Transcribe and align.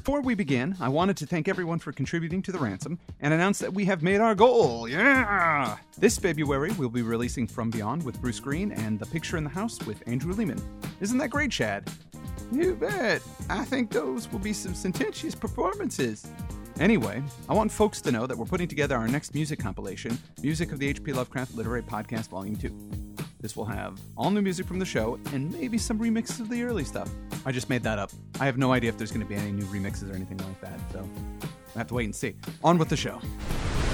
Before 0.00 0.22
we 0.22 0.34
begin, 0.34 0.74
I 0.80 0.88
wanted 0.88 1.18
to 1.18 1.26
thank 1.26 1.46
everyone 1.46 1.78
for 1.78 1.92
contributing 1.92 2.40
to 2.44 2.52
the 2.52 2.58
ransom 2.58 2.98
and 3.20 3.34
announce 3.34 3.58
that 3.58 3.74
we 3.74 3.84
have 3.84 4.02
made 4.02 4.18
our 4.18 4.34
goal. 4.34 4.88
Yeah! 4.88 5.76
This 5.98 6.16
February, 6.16 6.72
we'll 6.78 6.88
be 6.88 7.02
releasing 7.02 7.46
From 7.46 7.68
Beyond 7.68 8.02
with 8.02 8.18
Bruce 8.18 8.40
Green 8.40 8.72
and 8.72 8.98
The 8.98 9.04
Picture 9.04 9.36
in 9.36 9.44
the 9.44 9.50
House 9.50 9.78
with 9.84 10.02
Andrew 10.08 10.32
Leman. 10.32 10.58
Isn't 11.00 11.18
that 11.18 11.28
great, 11.28 11.50
Chad? 11.50 11.86
You 12.50 12.76
bet. 12.76 13.20
I 13.50 13.62
think 13.62 13.90
those 13.90 14.32
will 14.32 14.38
be 14.38 14.54
some 14.54 14.72
sententious 14.72 15.34
performances. 15.34 16.26
Anyway, 16.78 17.22
I 17.46 17.52
want 17.52 17.70
folks 17.70 18.00
to 18.00 18.10
know 18.10 18.26
that 18.26 18.38
we're 18.38 18.46
putting 18.46 18.68
together 18.68 18.96
our 18.96 19.06
next 19.06 19.34
music 19.34 19.58
compilation, 19.58 20.16
Music 20.40 20.72
of 20.72 20.78
the 20.78 20.88
H.P. 20.88 21.12
Lovecraft 21.12 21.54
Literary 21.54 21.82
Podcast 21.82 22.30
Volume 22.30 22.56
2. 22.56 23.09
This 23.40 23.56
will 23.56 23.64
have 23.64 23.98
all 24.18 24.30
new 24.30 24.42
music 24.42 24.66
from 24.66 24.78
the 24.78 24.84
show 24.84 25.18
and 25.32 25.50
maybe 25.52 25.78
some 25.78 25.98
remixes 25.98 26.40
of 26.40 26.50
the 26.50 26.62
early 26.62 26.84
stuff. 26.84 27.10
I 27.46 27.52
just 27.52 27.70
made 27.70 27.82
that 27.84 27.98
up. 27.98 28.10
I 28.38 28.44
have 28.44 28.58
no 28.58 28.72
idea 28.72 28.90
if 28.90 28.98
there's 28.98 29.10
going 29.10 29.26
to 29.26 29.28
be 29.28 29.34
any 29.34 29.50
new 29.50 29.64
remixes 29.64 30.10
or 30.10 30.14
anything 30.14 30.36
like 30.38 30.60
that, 30.60 30.78
so 30.92 31.08
I 31.74 31.78
have 31.78 31.86
to 31.88 31.94
wait 31.94 32.04
and 32.04 32.14
see. 32.14 32.34
On 32.62 32.76
with 32.76 32.90
the 32.90 32.96
show. 32.96 33.18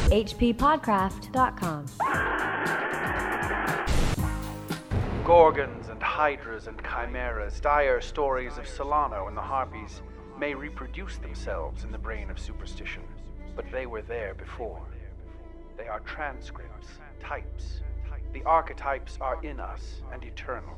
hppodcraft.com. 0.06 1.86
Gorgons 5.24 5.88
and 5.90 6.02
hydras 6.02 6.66
and 6.66 6.80
chimeras, 6.82 7.60
dire 7.60 8.00
stories 8.00 8.58
of 8.58 8.64
Celaeno 8.64 9.28
and 9.28 9.36
the 9.36 9.42
Harpies, 9.42 10.02
may 10.38 10.54
reproduce 10.54 11.18
themselves 11.18 11.84
in 11.84 11.92
the 11.92 11.98
brain 11.98 12.30
of 12.30 12.38
superstition, 12.38 13.02
but 13.54 13.64
they 13.70 13.86
were 13.86 14.02
there 14.02 14.34
before. 14.34 14.82
They 15.76 15.86
are 15.86 16.00
transcripts, 16.00 16.88
types. 17.20 17.80
The 18.36 18.44
archetypes 18.44 19.16
are 19.18 19.42
in 19.42 19.58
us 19.58 20.02
and 20.12 20.22
eternal. 20.22 20.76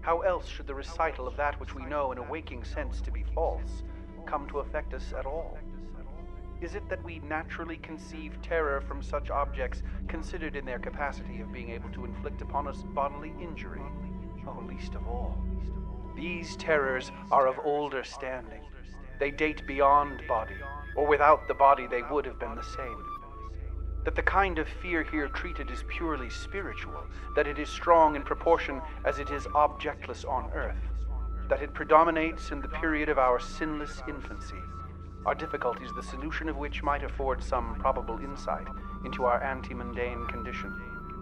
How 0.00 0.20
else 0.20 0.46
should 0.46 0.68
the 0.68 0.76
recital 0.76 1.26
of 1.26 1.36
that 1.36 1.58
which 1.58 1.74
we 1.74 1.84
know 1.84 2.12
in 2.12 2.18
a 2.18 2.30
waking 2.30 2.62
sense 2.62 3.00
to 3.00 3.10
be 3.10 3.24
false 3.34 3.82
come 4.26 4.46
to 4.50 4.60
affect 4.60 4.94
us 4.94 5.12
at 5.18 5.26
all? 5.26 5.58
Is 6.60 6.76
it 6.76 6.88
that 6.88 7.02
we 7.02 7.18
naturally 7.18 7.78
conceive 7.78 8.40
terror 8.42 8.80
from 8.80 9.02
such 9.02 9.28
objects 9.28 9.82
considered 10.06 10.54
in 10.54 10.64
their 10.64 10.78
capacity 10.78 11.40
of 11.40 11.52
being 11.52 11.70
able 11.70 11.90
to 11.90 12.04
inflict 12.04 12.42
upon 12.42 12.68
us 12.68 12.84
bodily 12.94 13.32
injury? 13.42 13.82
Oh, 14.46 14.64
least 14.68 14.94
of 14.94 15.04
all. 15.08 15.36
These 16.14 16.54
terrors 16.58 17.10
are 17.32 17.48
of 17.48 17.58
older 17.64 18.04
standing. 18.04 18.62
They 19.18 19.32
date 19.32 19.66
beyond 19.66 20.22
body, 20.28 20.54
or 20.94 21.08
without 21.08 21.48
the 21.48 21.54
body 21.54 21.88
they 21.88 22.02
would 22.02 22.24
have 22.24 22.38
been 22.38 22.54
the 22.54 22.62
same. 22.62 23.17
That 24.08 24.16
the 24.16 24.22
kind 24.22 24.58
of 24.58 24.66
fear 24.66 25.02
here 25.02 25.28
treated 25.28 25.70
is 25.70 25.84
purely 25.86 26.30
spiritual, 26.30 27.04
that 27.36 27.46
it 27.46 27.58
is 27.58 27.68
strong 27.68 28.16
in 28.16 28.22
proportion 28.22 28.80
as 29.04 29.18
it 29.18 29.30
is 29.30 29.46
objectless 29.54 30.24
on 30.24 30.48
earth, 30.54 30.80
that 31.50 31.60
it 31.60 31.74
predominates 31.74 32.50
in 32.50 32.62
the 32.62 32.68
period 32.68 33.10
of 33.10 33.18
our 33.18 33.38
sinless 33.38 34.00
infancy, 34.08 34.62
our 35.26 35.34
difficulties 35.34 35.90
the 35.94 36.02
solution 36.02 36.48
of 36.48 36.56
which 36.56 36.82
might 36.82 37.02
afford 37.02 37.42
some 37.42 37.74
probable 37.74 38.18
insight 38.20 38.66
into 39.04 39.26
our 39.26 39.44
anti 39.44 39.74
mundane 39.74 40.26
condition, 40.28 40.72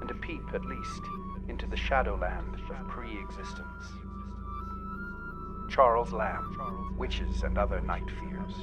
and 0.01 0.09
a 0.09 0.15
peep, 0.15 0.45
at 0.55 0.65
least, 0.65 1.03
into 1.49 1.67
the 1.67 1.77
shadowland 1.77 2.55
of 2.71 2.87
pre 2.87 3.19
existence. 3.19 3.95
Charles 5.69 6.13
Lamb, 6.13 6.95
Witches 6.97 7.43
and 7.43 7.59
Other 7.59 7.81
Night 7.81 8.09
Fears. 8.21 8.55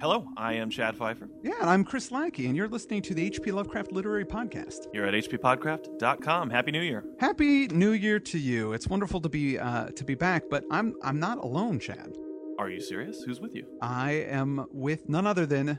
Hello, 0.00 0.26
I 0.34 0.54
am 0.54 0.70
Chad 0.70 0.96
Fifer. 0.96 1.28
Yeah, 1.42 1.60
and 1.60 1.68
I'm 1.68 1.84
Chris 1.84 2.10
Lackey, 2.10 2.46
and 2.46 2.56
you're 2.56 2.68
listening 2.68 3.02
to 3.02 3.12
the 3.12 3.22
H.P. 3.26 3.52
Lovecraft 3.52 3.92
Literary 3.92 4.24
Podcast. 4.24 4.86
You're 4.94 5.04
at 5.04 5.12
hppodcraft.com. 5.12 6.48
Happy 6.48 6.70
New 6.70 6.80
Year. 6.80 7.04
Happy 7.18 7.66
New 7.68 7.90
Year 7.90 8.18
to 8.18 8.38
you! 8.38 8.72
It's 8.72 8.88
wonderful 8.88 9.20
to 9.20 9.28
be 9.28 9.58
uh, 9.58 9.88
to 9.88 10.02
be 10.02 10.14
back, 10.14 10.44
but 10.48 10.64
I'm 10.70 10.94
I'm 11.02 11.20
not 11.20 11.36
alone, 11.44 11.80
Chad. 11.80 12.16
Are 12.58 12.70
you 12.70 12.80
serious? 12.80 13.22
Who's 13.24 13.40
with 13.40 13.54
you? 13.54 13.66
I 13.82 14.12
am 14.12 14.66
with 14.72 15.06
none 15.10 15.26
other 15.26 15.44
than 15.44 15.78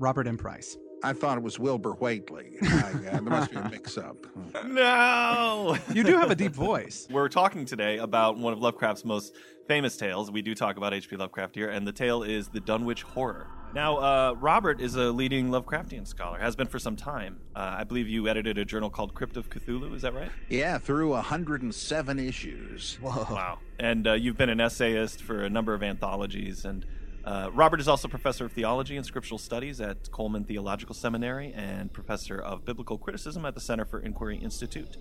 Robert 0.00 0.26
M. 0.26 0.38
Price. 0.38 0.76
I 1.06 1.12
thought 1.12 1.38
it 1.38 1.44
was 1.44 1.56
Wilbur 1.56 1.92
Whateley. 1.92 2.54
I, 2.60 2.66
uh, 2.66 2.92
there 2.98 3.22
must 3.22 3.52
be 3.52 3.56
a 3.58 3.68
mix-up. 3.68 4.26
No! 4.66 5.76
You 5.92 6.02
do 6.02 6.16
have 6.16 6.32
a 6.32 6.34
deep 6.34 6.52
voice. 6.52 7.06
We're 7.12 7.28
talking 7.28 7.64
today 7.64 7.98
about 7.98 8.38
one 8.38 8.52
of 8.52 8.58
Lovecraft's 8.58 9.04
most 9.04 9.36
famous 9.68 9.96
tales. 9.96 10.32
We 10.32 10.42
do 10.42 10.54
talk 10.54 10.76
about 10.76 10.92
H.P. 10.92 11.16
Lovecraft 11.16 11.54
here, 11.54 11.68
and 11.68 11.86
the 11.86 11.92
tale 11.92 12.24
is 12.24 12.48
the 12.48 12.58
Dunwich 12.58 13.02
Horror. 13.02 13.46
Now, 13.72 13.98
uh, 13.98 14.34
Robert 14.40 14.80
is 14.80 14.96
a 14.96 15.12
leading 15.12 15.50
Lovecraftian 15.50 16.08
scholar, 16.08 16.40
has 16.40 16.56
been 16.56 16.66
for 16.66 16.80
some 16.80 16.96
time. 16.96 17.38
Uh, 17.54 17.76
I 17.78 17.84
believe 17.84 18.08
you 18.08 18.26
edited 18.26 18.58
a 18.58 18.64
journal 18.64 18.90
called 18.90 19.14
Crypt 19.14 19.36
of 19.36 19.48
Cthulhu, 19.48 19.94
is 19.94 20.02
that 20.02 20.14
right? 20.14 20.30
Yeah, 20.48 20.78
through 20.78 21.10
107 21.10 22.18
issues. 22.18 22.98
Wow. 23.00 23.58
And 23.78 24.08
uh, 24.08 24.14
you've 24.14 24.38
been 24.38 24.50
an 24.50 24.60
essayist 24.60 25.22
for 25.22 25.44
a 25.44 25.50
number 25.50 25.74
of 25.74 25.82
anthologies. 25.84 26.64
And 26.64 26.84
uh, 27.26 27.50
Robert 27.52 27.80
is 27.80 27.88
also 27.88 28.06
professor 28.06 28.44
of 28.44 28.52
theology 28.52 28.96
and 28.96 29.04
scriptural 29.04 29.38
studies 29.38 29.80
at 29.80 30.04
Colemon 30.04 30.46
Theological 30.46 30.94
Seminary 30.94 31.52
and 31.52 31.92
professor 31.92 32.38
of 32.38 32.64
biblical 32.64 32.98
criticism 32.98 33.44
at 33.44 33.54
the 33.54 33.60
Center 33.60 33.84
for 33.84 33.98
Inquiry 33.98 34.36
Institute. 34.36 34.96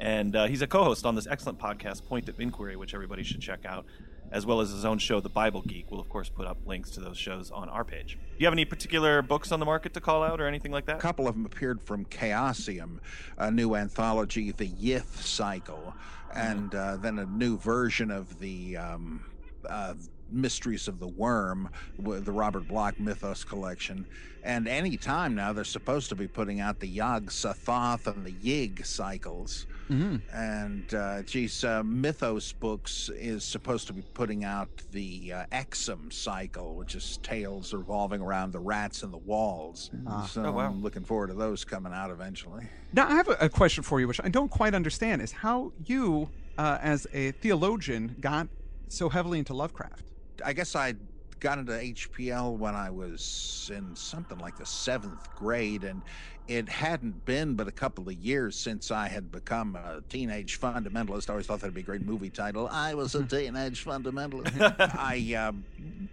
And 0.00 0.34
uh, 0.34 0.46
he's 0.46 0.62
a 0.62 0.66
co 0.66 0.82
host 0.82 1.06
on 1.06 1.14
this 1.14 1.28
excellent 1.28 1.60
podcast, 1.60 2.04
Point 2.06 2.28
of 2.28 2.40
Inquiry, 2.40 2.74
which 2.74 2.92
everybody 2.92 3.22
should 3.22 3.40
check 3.40 3.64
out, 3.64 3.84
as 4.32 4.44
well 4.44 4.60
as 4.60 4.70
his 4.70 4.84
own 4.84 4.98
show, 4.98 5.20
The 5.20 5.28
Bible 5.28 5.62
Geek. 5.62 5.92
We'll, 5.92 6.00
of 6.00 6.08
course, 6.08 6.28
put 6.28 6.46
up 6.46 6.56
links 6.66 6.90
to 6.92 7.00
those 7.00 7.18
shows 7.18 7.52
on 7.52 7.68
our 7.68 7.84
page. 7.84 8.18
Do 8.20 8.36
you 8.38 8.46
have 8.46 8.54
any 8.54 8.64
particular 8.64 9.22
books 9.22 9.52
on 9.52 9.60
the 9.60 9.66
market 9.66 9.94
to 9.94 10.00
call 10.00 10.24
out 10.24 10.40
or 10.40 10.48
anything 10.48 10.72
like 10.72 10.86
that? 10.86 10.96
A 10.96 11.00
couple 11.00 11.28
of 11.28 11.36
them 11.36 11.46
appeared 11.46 11.80
from 11.80 12.04
Chaosium, 12.06 12.98
a 13.38 13.50
new 13.50 13.76
anthology, 13.76 14.50
The 14.50 14.68
Yith 14.68 15.22
Cycle, 15.22 15.94
and 16.34 16.74
uh, 16.74 16.96
then 16.96 17.20
a 17.20 17.26
new 17.26 17.58
version 17.58 18.10
of 18.10 18.40
the 18.40 18.76
um, 18.78 19.24
uh, 19.68 19.94
Mysteries 20.32 20.86
of 20.86 21.00
the 21.00 21.08
Worm, 21.08 21.68
with 21.98 22.24
the 22.24 22.30
Robert 22.32 22.68
Bloch 22.68 22.98
Mythos 23.00 23.42
collection. 23.42 24.06
And 24.44 24.68
any 24.68 24.96
time 24.96 25.34
now, 25.34 25.52
they're 25.52 25.64
supposed 25.64 26.08
to 26.10 26.14
be 26.14 26.28
putting 26.28 26.60
out 26.60 26.78
the 26.80 26.86
Yog 26.86 27.30
Sothoth 27.30 28.06
and 28.06 28.24
the 28.24 28.32
Yig 28.32 28.86
cycles. 28.86 29.66
And 30.32 30.94
uh, 30.94 31.22
geez, 31.22 31.64
uh, 31.64 31.82
Mythos 31.82 32.52
Books 32.52 33.10
is 33.12 33.42
supposed 33.42 33.88
to 33.88 33.92
be 33.92 34.02
putting 34.14 34.44
out 34.44 34.68
the 34.92 35.32
uh, 35.32 35.44
Exham 35.50 36.12
cycle, 36.12 36.76
which 36.76 36.94
is 36.94 37.18
tales 37.24 37.74
revolving 37.74 38.20
around 38.20 38.52
the 38.52 38.60
rats 38.60 39.02
and 39.02 39.12
the 39.12 39.18
walls. 39.18 39.90
So 40.28 40.44
Oh, 40.44 40.52
wow. 40.52 40.66
I'm 40.66 40.80
looking 40.80 41.02
forward 41.02 41.26
to 41.28 41.34
those 41.34 41.64
coming 41.64 41.92
out 41.92 42.12
eventually. 42.12 42.68
Now, 42.92 43.08
I 43.08 43.14
have 43.16 43.28
a, 43.28 43.36
a 43.40 43.48
question 43.48 43.82
for 43.82 43.98
you, 43.98 44.06
which 44.06 44.20
I 44.22 44.28
don't 44.28 44.50
quite 44.50 44.74
understand: 44.74 45.22
is 45.22 45.32
how 45.32 45.72
you, 45.84 46.28
uh, 46.56 46.78
as 46.80 47.08
a 47.12 47.32
theologian, 47.32 48.14
got 48.20 48.46
so 48.90 49.08
heavily 49.08 49.38
into 49.38 49.54
Lovecraft. 49.54 50.04
I 50.44 50.52
guess 50.52 50.74
I 50.74 50.94
got 51.38 51.58
into 51.58 51.72
HPL 51.72 52.56
when 52.56 52.74
I 52.74 52.90
was 52.90 53.70
in 53.74 53.96
something 53.96 54.38
like 54.38 54.56
the 54.56 54.66
seventh 54.66 55.34
grade, 55.34 55.84
and 55.84 56.02
it 56.48 56.68
hadn't 56.68 57.24
been 57.24 57.54
but 57.54 57.66
a 57.68 57.72
couple 57.72 58.08
of 58.08 58.14
years 58.14 58.56
since 58.56 58.90
I 58.90 59.08
had 59.08 59.32
become 59.32 59.76
a 59.76 60.02
teenage 60.08 60.60
fundamentalist. 60.60 61.30
I 61.30 61.34
always 61.34 61.46
thought 61.46 61.60
that'd 61.60 61.74
be 61.74 61.80
a 61.80 61.84
great 61.84 62.02
movie 62.02 62.30
title. 62.30 62.68
I 62.70 62.94
was 62.94 63.14
a 63.14 63.24
teenage 63.26 63.84
fundamentalist. 63.84 64.60
I 64.98 65.34
um, 65.34 65.64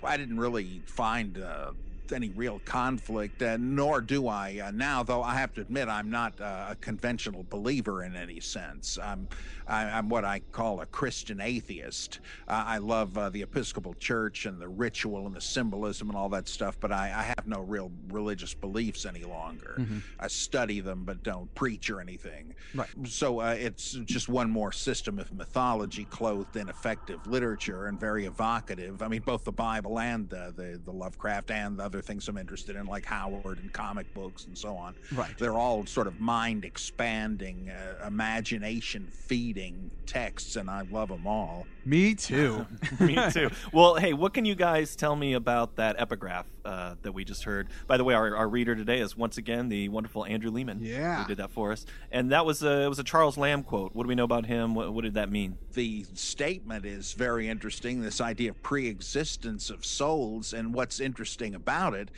I 0.04 0.18
didn't 0.18 0.40
really 0.40 0.82
find. 0.86 1.38
Uh, 1.38 1.72
any 2.12 2.30
real 2.30 2.60
conflict, 2.66 3.42
uh, 3.42 3.58
nor 3.60 4.02
do 4.02 4.28
I 4.28 4.62
uh, 4.66 4.72
now. 4.72 5.04
Though 5.04 5.24
I 5.24 5.36
have 5.36 5.54
to 5.56 5.62
admit, 5.62 5.88
I'm 5.88 6.10
not 6.10 6.40
uh, 6.40 6.68
a 6.70 6.76
conventional 6.76 7.46
believer 7.50 8.04
in 8.04 8.16
any 8.16 8.40
sense. 8.40 8.98
I'm, 9.02 9.28
I, 9.68 9.84
I'm 9.84 10.10
what 10.10 10.26
I 10.26 10.42
call 10.52 10.82
a 10.82 10.86
Christian 10.86 11.42
atheist. 11.42 12.20
Uh, 12.48 12.64
I 12.66 12.78
love 12.78 13.18
uh, 13.18 13.30
the 13.30 13.42
Episcopal 13.42 13.94
Church 13.96 14.46
and 14.46 14.60
the 14.60 14.68
ritual 14.68 15.26
and 15.26 15.36
the 15.36 15.42
symbolism 15.42 16.10
and 16.10 16.18
all 16.18 16.30
that 16.30 16.48
stuff, 16.48 16.78
but 16.80 16.92
I, 16.92 17.08
I 17.08 17.24
have 17.24 17.48
no 17.48 17.62
real 17.62 17.92
religious 18.10 18.54
beliefs 18.54 19.06
any 19.06 19.24
longer. 19.24 19.86
I 20.20 20.28
study 20.28 20.80
them, 20.80 21.04
but 21.04 21.24
don't 21.24 21.54
preach 21.56 21.90
or 21.90 22.00
anything. 22.00 22.54
Right. 22.74 22.90
So 23.06 23.42
uh, 23.42 23.56
it's 23.58 23.92
just 24.06 24.30
one 24.30 24.50
more 24.50 24.72
system 24.72 25.20
of 25.20 25.34
mythology 25.34 26.06
clothed 26.06 26.56
in 26.56 26.70
effective 26.70 27.26
literature 27.28 27.88
and 27.88 28.00
very 28.00 28.26
evocative. 28.26 29.02
I 29.02 29.08
mean, 29.08 29.22
both 29.22 29.44
the 29.44 29.52
Bible 29.52 30.00
and 30.00 30.34
uh, 30.34 30.52
the 30.52 30.80
the 30.84 30.92
Lovecraft 30.92 31.52
and 31.52 31.80
the 31.80 31.84
other 31.84 31.97
things 32.02 32.28
I'm 32.28 32.38
interested 32.38 32.76
in, 32.76 32.86
like 32.86 33.06
Howard 33.06 33.60
and 33.60 33.72
comic 33.72 34.08
books 34.14 34.46
and 34.46 34.58
so 34.58 34.76
on. 34.78 34.96
Right. 35.12 35.36
They're 35.38 35.58
all 35.58 35.86
sort 35.86 36.08
of 36.08 36.20
mind 36.20 36.66
expanding, 36.66 37.70
uh, 37.70 38.06
imagination 38.06 39.10
feeding 39.12 39.92
texts, 40.06 40.56
and 40.56 40.70
I 40.70 40.82
love 40.82 41.10
them 41.10 41.28
all. 41.28 41.68
Me 41.88 42.16
too. 42.16 42.66
Me 43.00 43.18
too. 43.32 43.50
Well, 43.72 43.96
hey, 43.96 44.12
what 44.12 44.34
can 44.34 44.44
you 44.44 44.56
guys 44.56 44.96
tell 44.98 45.16
me 45.16 45.34
about 45.34 45.78
that 45.78 45.96
epigraph 45.98 46.46
uh, 46.66 46.96
that 47.02 47.14
we 47.14 47.24
just 47.24 47.46
heard? 47.46 47.70
By 47.88 47.96
the 47.96 48.04
way, 48.04 48.14
our, 48.14 48.36
our 48.36 48.50
reader 48.50 48.76
today 48.76 49.00
is 49.00 49.16
once 49.16 49.38
again 49.38 49.70
the 49.70 49.88
wonderful 49.88 50.26
Andrew 50.26 50.52
Leman. 50.52 50.80
Yeah. 50.82 51.22
who 51.22 51.28
did 51.30 51.38
that 51.38 51.52
for 51.52 51.72
us, 51.72 51.86
and 52.12 52.32
that 52.34 52.46
was 52.46 52.62
a 52.62 52.84
it 52.84 52.90
was 52.90 53.00
a 53.00 53.06
Charles 53.06 53.38
Lamb 53.38 53.64
quote. 53.64 53.96
What 53.96 54.04
do 54.04 54.10
we 54.10 54.16
know 54.16 54.26
about 54.26 54.46
him? 54.48 54.76
What, 54.76 54.94
what 54.94 55.06
did 55.06 55.14
that 55.14 55.32
mean? 55.32 55.58
the 55.78 56.04
statement 56.16 56.86
is 56.88 57.14
very 57.14 57.48
interesting 57.48 58.02
this 58.02 58.20
idea 58.20 58.50
of 58.50 58.62
pre-existence 58.64 59.70
of 59.70 59.86
souls 59.86 60.52
and 60.54 60.74
what's 60.74 61.00
interesting 61.00 61.54
about 61.54 61.94
it 61.94 62.10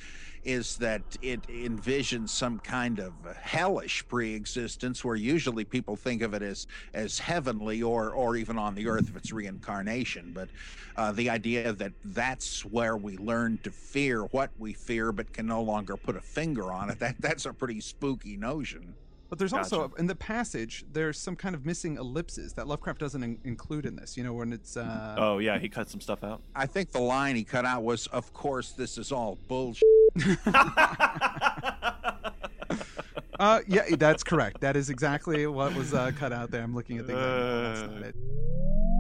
is 0.44 0.78
that 0.78 1.04
it 1.22 1.48
envisions 1.48 2.30
some 2.30 2.60
kind 2.60 3.00
of 3.00 3.14
hellish 3.42 4.08
pre-existence 4.08 5.04
where 5.04 5.16
usually 5.16 5.66
people 5.66 5.96
think 5.96 6.22
of 6.22 6.34
it 6.34 6.42
as 6.44 6.66
as 6.94 7.20
heavenly 7.20 7.82
or 7.82 8.14
or 8.14 8.36
even 8.36 8.58
on 8.58 8.76
the 8.76 8.88
earth 8.88 9.10
if 9.10 9.16
it's 9.16 9.32
reincarnation. 9.32 10.32
But 10.34 10.52
uh, 10.96 11.12
the 11.12 11.30
idea 11.30 11.74
that 11.74 11.94
that's 12.04 12.64
where 12.66 12.98
we 12.98 13.18
learn 13.18 13.60
to 13.64 13.72
fear 13.72 14.24
what 14.32 14.52
we 14.58 14.74
fear 14.74 15.12
but 15.12 15.32
can 15.34 15.48
no 15.48 15.62
longer 15.62 15.98
put 15.98 16.16
a 16.16 16.22
finger 16.22 16.72
on 16.72 16.90
it 16.90 17.00
that 17.00 17.16
that's 17.20 17.46
a 17.46 17.54
pretty 17.54 17.82
spooky 17.82 18.38
notion 18.38 18.96
But 19.30 19.38
there's 19.38 19.54
also 19.54 19.94
in 20.00 20.08
the 20.08 20.16
passage 20.16 20.86
there's 20.92 21.20
some 21.20 21.36
kind 21.36 21.54
of 21.54 21.66
missing 21.66 21.98
ellipses 21.98 22.54
that 22.54 22.68
Lovecraft 22.68 23.00
doesn't 23.00 23.22
in- 23.24 23.40
include 23.44 23.86
in 23.86 23.96
this. 23.96 24.18
You 24.18 24.24
know 24.24 24.34
when 24.34 24.52
it's 24.52 24.76
uh, 24.76 25.16
Oh 25.18 25.38
yeah, 25.38 25.60
he 25.60 25.70
cut 25.70 25.90
some 25.90 26.02
stuff 26.02 26.24
out. 26.24 26.42
i 26.56 26.66
think 26.66 26.92
the 26.92 27.00
line 27.00 27.36
he 27.36 27.44
cut 27.44 27.66
out 27.66 27.84
was 27.84 28.08
of 28.08 28.34
course 28.34 28.72
this 28.72 28.98
is 28.98 29.12
all 29.12 29.38
bullshit 29.48 29.84
uh 33.40 33.60
yeah 33.68 33.84
that's 33.98 34.24
correct. 34.24 34.62
That 34.62 34.76
is 34.76 34.90
exactly 34.90 35.46
what 35.48 35.76
was 35.76 35.94
uh, 35.94 36.12
cut 36.18 36.34
out 36.34 36.52
there. 36.52 36.64
I'm 36.64 36.76
looking 36.76 36.98
at 36.98 37.08
the 37.08 37.14
that's 37.14 37.82
not 37.92 38.02
it. 38.04 38.16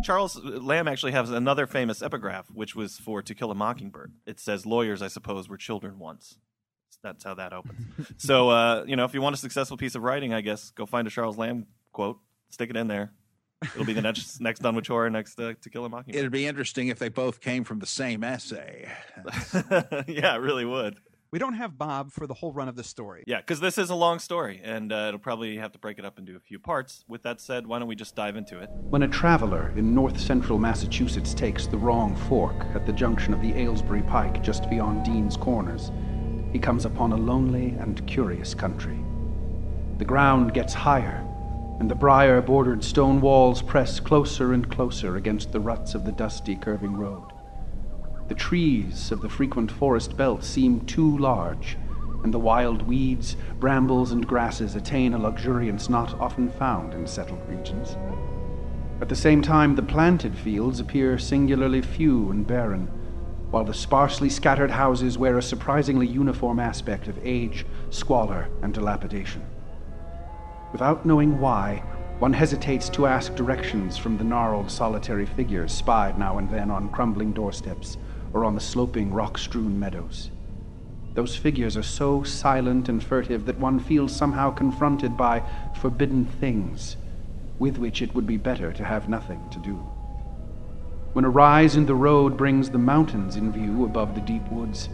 Charles 0.03 0.37
Lamb 0.43 0.87
actually 0.87 1.11
has 1.11 1.29
another 1.29 1.67
famous 1.67 2.01
epigraph, 2.01 2.45
which 2.53 2.73
was 2.73 2.97
for 2.97 3.21
To 3.21 3.35
Kill 3.35 3.51
a 3.51 3.55
Mockingbird. 3.55 4.13
It 4.25 4.39
says, 4.39 4.65
"Lawyers, 4.65 5.01
I 5.01 5.09
suppose, 5.09 5.49
were 5.49 5.57
children 5.57 5.99
once." 5.99 6.37
That's 7.03 7.23
how 7.23 7.33
that 7.35 7.53
opens. 7.53 7.79
so, 8.17 8.49
uh, 8.49 8.83
you 8.87 8.95
know, 8.95 9.05
if 9.05 9.13
you 9.13 9.21
want 9.21 9.35
a 9.35 9.37
successful 9.39 9.77
piece 9.77 9.95
of 9.95 10.03
writing, 10.03 10.33
I 10.33 10.41
guess 10.41 10.71
go 10.71 10.85
find 10.85 11.07
a 11.07 11.11
Charles 11.11 11.37
Lamb 11.37 11.67
quote, 11.91 12.19
stick 12.49 12.69
it 12.69 12.75
in 12.77 12.87
there. 12.87 13.11
It'll 13.61 13.85
be 13.85 13.93
the 13.93 14.01
next 14.01 14.39
next 14.41 14.59
Dunwich 14.61 14.87
Horror, 14.87 15.09
next 15.09 15.39
uh, 15.39 15.53
To 15.61 15.69
Kill 15.69 15.85
a 15.85 15.89
Mockingbird. 15.89 16.19
it'd 16.19 16.31
be 16.31 16.45
interesting 16.45 16.87
if 16.87 16.99
they 16.99 17.09
both 17.09 17.41
came 17.41 17.63
from 17.63 17.79
the 17.79 17.85
same 17.85 18.23
essay 18.23 18.89
yeah, 20.07 20.35
it 20.35 20.39
really 20.41 20.65
would. 20.65 20.97
We 21.31 21.37
don't 21.37 21.53
have 21.53 21.77
Bob 21.77 22.11
for 22.11 22.25
the 22.25 22.33
whole 22.33 22.51
run 22.53 22.67
of 22.69 22.75
the 22.75 22.83
story. 22.83 23.23
Yeah, 23.27 23.37
because 23.37 23.59
this 23.59 23.77
is 23.77 23.91
a 23.91 23.95
long 23.95 24.17
story, 24.17 24.61
and 24.63 24.91
uh, 24.91 25.05
it'll 25.09 25.19
probably 25.19 25.57
have 25.57 25.71
to 25.73 25.79
break 25.79 25.99
it 25.99 26.05
up 26.05 26.17
into 26.17 26.35
a 26.35 26.39
few 26.39 26.57
parts. 26.57 27.05
With 27.07 27.21
that 27.21 27.39
said, 27.39 27.67
why 27.67 27.77
don't 27.77 27.87
we 27.87 27.95
just 27.95 28.15
dive 28.15 28.35
into 28.35 28.57
it? 28.59 28.69
When 28.89 29.03
a 29.03 29.07
traveler 29.07 29.71
in 29.75 29.93
north 29.93 30.19
central 30.19 30.57
Massachusetts 30.57 31.35
takes 31.35 31.67
the 31.67 31.77
wrong 31.77 32.15
fork 32.15 32.65
at 32.73 32.87
the 32.87 32.93
junction 32.93 33.31
of 33.35 33.41
the 33.43 33.53
Aylesbury 33.53 34.01
Pike 34.01 34.41
just 34.41 34.67
beyond 34.71 35.05
Dean's 35.05 35.37
Corners, 35.37 35.91
he 36.51 36.59
comes 36.59 36.85
upon 36.85 37.11
a 37.11 37.17
lonely 37.17 37.75
and 37.79 38.05
curious 38.07 38.53
country. 38.53 38.99
The 39.97 40.05
ground 40.05 40.53
gets 40.53 40.73
higher, 40.73 41.25
and 41.79 41.89
the 41.89 41.95
briar 41.95 42.41
bordered 42.41 42.83
stone 42.83 43.21
walls 43.21 43.61
press 43.61 43.99
closer 43.99 44.53
and 44.53 44.69
closer 44.69 45.15
against 45.15 45.51
the 45.51 45.59
ruts 45.59 45.95
of 45.95 46.05
the 46.05 46.11
dusty, 46.11 46.55
curving 46.55 46.95
road. 46.97 47.31
The 48.27 48.35
trees 48.35 49.11
of 49.11 49.21
the 49.21 49.29
frequent 49.29 49.71
forest 49.71 50.15
belt 50.15 50.43
seem 50.43 50.81
too 50.81 51.17
large, 51.17 51.77
and 52.23 52.33
the 52.33 52.39
wild 52.39 52.81
weeds, 52.81 53.37
brambles, 53.59 54.11
and 54.11 54.27
grasses 54.27 54.75
attain 54.75 55.13
a 55.13 55.17
luxuriance 55.17 55.89
not 55.89 56.19
often 56.19 56.49
found 56.49 56.93
in 56.93 57.07
settled 57.07 57.41
regions. 57.47 57.95
At 59.01 59.07
the 59.07 59.15
same 59.15 59.41
time, 59.41 59.75
the 59.75 59.81
planted 59.81 60.37
fields 60.37 60.79
appear 60.79 61.17
singularly 61.17 61.81
few 61.81 62.29
and 62.31 62.45
barren, 62.45 62.89
while 63.51 63.63
the 63.63 63.73
sparsely 63.73 64.29
scattered 64.29 64.71
houses 64.71 65.17
wear 65.17 65.37
a 65.37 65.41
surprisingly 65.41 66.07
uniform 66.07 66.59
aspect 66.59 67.07
of 67.07 67.19
age, 67.23 67.65
squalor, 67.89 68.47
and 68.61 68.73
dilapidation. 68.73 69.43
Without 70.71 71.05
knowing 71.05 71.39
why, 71.39 71.83
one 72.19 72.33
hesitates 72.33 72.89
to 72.89 73.07
ask 73.07 73.33
directions 73.35 73.97
from 73.97 74.17
the 74.17 74.23
gnarled, 74.23 74.69
solitary 74.69 75.25
figures 75.25 75.71
spied 75.71 76.19
now 76.19 76.37
and 76.37 76.49
then 76.49 76.69
on 76.69 76.89
crumbling 76.89 77.31
doorsteps 77.31 77.97
or 78.33 78.45
on 78.45 78.53
the 78.53 78.61
sloping, 78.61 79.11
rock 79.11 79.37
strewn 79.37 79.79
meadows. 79.79 80.29
Those 81.15 81.35
figures 81.35 81.75
are 81.75 81.83
so 81.83 82.23
silent 82.23 82.87
and 82.87 83.03
furtive 83.03 83.45
that 83.45 83.59
one 83.59 83.79
feels 83.79 84.15
somehow 84.15 84.51
confronted 84.51 85.17
by 85.17 85.43
forbidden 85.73 86.25
things 86.25 86.97
with 87.57 87.77
which 87.77 88.01
it 88.01 88.13
would 88.13 88.27
be 88.27 88.37
better 88.37 88.71
to 88.71 88.85
have 88.85 89.09
nothing 89.09 89.41
to 89.49 89.59
do. 89.59 89.83
When 91.13 91.25
a 91.25 91.29
rise 91.29 91.75
in 91.75 91.87
the 91.87 91.95
road 91.95 92.37
brings 92.37 92.69
the 92.69 92.77
mountains 92.77 93.35
in 93.35 93.51
view 93.51 93.83
above 93.83 94.13
the 94.13 94.21
deep 94.21 94.47
woods, 94.51 94.89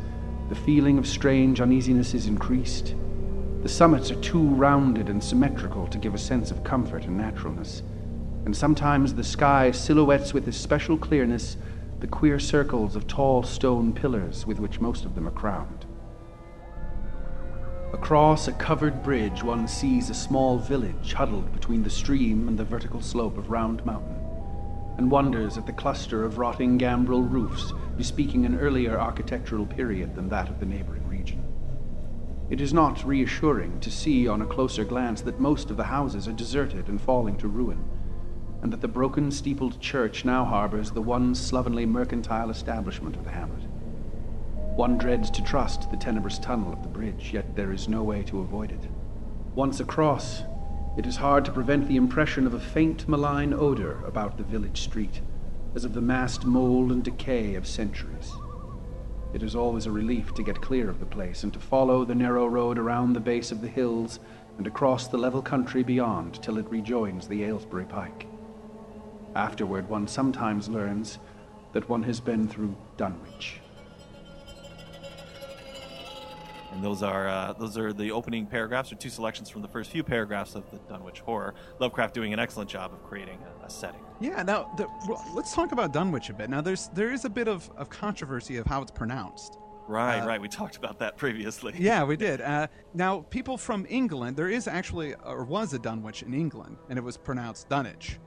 the 0.48 0.56
feeling 0.56 0.98
of 0.98 1.06
strange 1.06 1.60
uneasiness 1.60 2.14
is 2.14 2.28
increased. 2.28 2.96
The 3.64 3.70
summits 3.70 4.12
are 4.12 4.22
too 4.22 4.48
rounded 4.48 5.10
and 5.10 5.22
symmetrical 5.22 5.88
to 5.88 5.98
give 5.98 6.14
a 6.14 6.18
sense 6.18 6.52
of 6.52 6.64
comfort 6.64 7.04
and 7.04 7.18
naturalness, 7.18 7.84
and 8.46 8.56
sometimes 8.56 9.14
the 9.14 9.24
sky 9.26 9.72
silhouettes 9.72 10.34
with 10.34 10.48
especial 10.48 10.98
clearness 10.98 11.58
the 12.00 12.08
queer 12.08 12.40
circles 12.40 12.96
of 12.96 13.08
tall 13.08 13.44
stone 13.44 13.92
pillars 13.92 14.46
with 14.46 14.60
which 14.60 14.80
most 14.80 15.04
of 15.04 15.16
them 15.16 15.28
are 15.28 15.32
crowned. 15.32 15.86
Across 17.92 18.48
a 18.48 18.54
covered 18.54 19.04
bridge, 19.04 19.44
one 19.44 19.68
sees 19.68 20.10
a 20.10 20.14
small 20.14 20.60
village 20.60 21.14
huddled 21.14 21.52
between 21.52 21.84
the 21.84 21.90
stream 21.90 22.48
and 22.48 22.58
the 22.58 22.64
vertical 22.64 23.02
slope 23.02 23.38
of 23.38 23.50
Round 23.50 23.86
Mountain, 23.86 24.15
and 24.98 25.12
wonders 25.12 25.58
at 25.58 25.66
the 25.66 25.74
cluster 25.74 26.24
of 26.24 26.38
rotting 26.38 26.78
gambrel 26.78 27.22
roofs 27.22 27.74
bespeaking 27.98 28.46
an 28.46 28.60
earlier 28.60 29.00
architectural 29.00 29.66
period 29.66 30.16
than 30.16 30.30
that 30.30 30.50
of 30.50 30.60
the 30.60 30.66
neighboring 30.66 31.08
region. 31.08 31.44
It 32.50 32.62
is 32.62 32.74
not 32.74 33.06
reassuring 33.06 33.80
to 33.80 33.90
see 33.90 34.28
on 34.28 34.42
a 34.42 34.46
closer 34.46 34.84
glance 34.84 35.22
that 35.22 35.40
most 35.40 35.72
of 35.72 35.78
the 35.78 35.84
houses 35.84 36.28
are 36.28 36.34
deserted 36.34 36.88
and 36.88 37.02
falling 37.02 37.38
to 37.38 37.48
ruin, 37.48 37.84
and 38.62 38.72
that 38.72 38.82
the 38.82 38.88
broken 38.88 39.32
steepled 39.32 39.80
church 39.82 40.26
now 40.26 40.46
harbors 40.46 40.92
the 40.92 41.02
one 41.02 41.36
slovenly 41.36 41.86
mercantile 41.86 42.50
establishment 42.50 43.16
of 43.16 43.24
the 43.24 43.32
hamlet. 43.32 43.64
One 44.76 44.98
dreads 44.98 45.32
to 45.32 45.44
trust 45.44 45.90
the 45.90 45.98
tenebrous 45.98 46.38
tunnel 46.38 46.74
of 46.74 46.84
the 46.84 46.90
bridge, 46.90 47.32
yet 47.34 47.56
there 47.56 47.72
is 47.72 47.88
no 47.88 48.04
way 48.04 48.24
to 48.24 48.42
avoid 48.42 48.72
it. 48.72 48.90
Once 49.56 49.80
across, 49.80 50.44
it 50.98 51.06
is 51.06 51.18
hard 51.18 51.44
to 51.44 51.52
prevent 51.52 51.88
the 51.88 51.98
impression 51.98 52.48
of 52.48 52.54
a 52.54 52.60
faint 52.60 53.08
malign 53.08 53.54
odor 53.54 54.04
about 54.06 54.38
the 54.38 54.44
village 54.44 54.82
street, 54.82 55.22
as 55.76 55.84
of 55.84 55.94
the 55.94 56.02
massed 56.02 56.46
mold 56.46 56.92
and 56.92 57.04
decay 57.04 57.56
of 57.56 57.68
centuries. 57.68 58.32
It 59.34 59.44
is 59.44 59.56
always 59.56 59.86
a 59.86 59.92
relief 59.92 60.34
to 60.36 60.44
get 60.44 60.62
clear 60.62 60.90
of 60.90 61.02
the 61.02 61.06
place 61.06 61.44
and 61.44 61.52
to 61.52 61.60
follow 61.60 62.06
the 62.06 62.16
narrow 62.16 62.48
road 62.48 62.78
around 62.78 63.12
the 63.12 63.20
base 63.20 63.52
of 63.52 63.60
the 63.62 63.68
hills 63.68 64.20
and 64.58 64.66
across 64.66 65.10
the 65.10 65.18
level 65.18 65.42
country 65.42 65.84
beyond 65.84 66.42
till 66.42 66.58
it 66.58 66.70
rejoins 66.70 67.28
the 67.28 67.44
Aylesbury 67.44 67.84
Pike. 67.84 68.28
Afterward, 69.36 69.90
one 69.90 70.08
sometimes 70.08 70.70
learns 70.70 71.20
that 71.74 71.90
one 71.90 72.04
has 72.04 72.22
been 72.22 72.48
through 72.48 72.74
Dunwich. 72.96 73.60
And 76.76 76.84
those 76.84 77.02
are 77.02 77.28
uh, 77.28 77.54
those 77.54 77.78
are 77.78 77.94
the 77.94 78.12
opening 78.12 78.46
paragraphs, 78.46 78.92
or 78.92 78.96
two 78.96 79.10
selections 79.10 79.50
from 79.50 79.62
the 79.62 79.68
first 79.70 79.90
few 79.92 80.04
paragraphs 80.04 80.56
of 80.56 80.70
the 80.72 80.78
Dunwich 80.90 81.22
Horror. 81.22 81.56
Lovecraft 81.80 82.14
doing 82.14 82.34
an 82.34 82.40
excellent 82.40 82.70
job 82.70 82.92
of 82.94 83.02
creating 83.04 83.40
a, 83.64 83.66
a 83.66 83.70
setting. 83.70 84.02
Yeah. 84.20 84.44
Now 84.44 84.72
the, 84.78 84.88
let's 85.34 85.54
talk 85.54 85.72
about 85.72 85.94
Dunwich 85.94 86.30
a 86.30 86.34
bit. 86.34 86.50
Now 86.50 86.60
there's 86.62 86.90
there 86.90 87.12
is 87.12 87.24
a 87.26 87.30
bit 87.30 87.48
of, 87.48 87.70
of 87.78 87.90
controversy 87.90 88.58
of 88.58 88.66
how 88.68 88.82
it's 88.82 88.92
pronounced. 88.92 89.58
Right, 89.88 90.20
Uh, 90.20 90.28
right. 90.28 90.42
We 90.42 90.48
talked 90.50 90.78
about 90.78 90.98
that 91.00 91.16
previously. 91.16 91.74
Yeah, 91.80 92.04
we 92.04 92.18
did. 92.28 92.42
Uh, 92.42 92.68
now, 92.96 93.20
people 93.30 93.56
from 93.56 93.86
England, 93.88 94.36
there 94.36 94.50
is 94.50 94.68
actually, 94.68 95.14
or 95.24 95.46
was 95.46 95.74
a 95.74 95.80
Dunwich 95.80 96.24
in 96.24 96.34
England, 96.34 96.78
and 96.90 96.98
it 96.98 97.04
was 97.04 97.18
pronounced 97.18 97.70
Dunwich. 97.70 98.18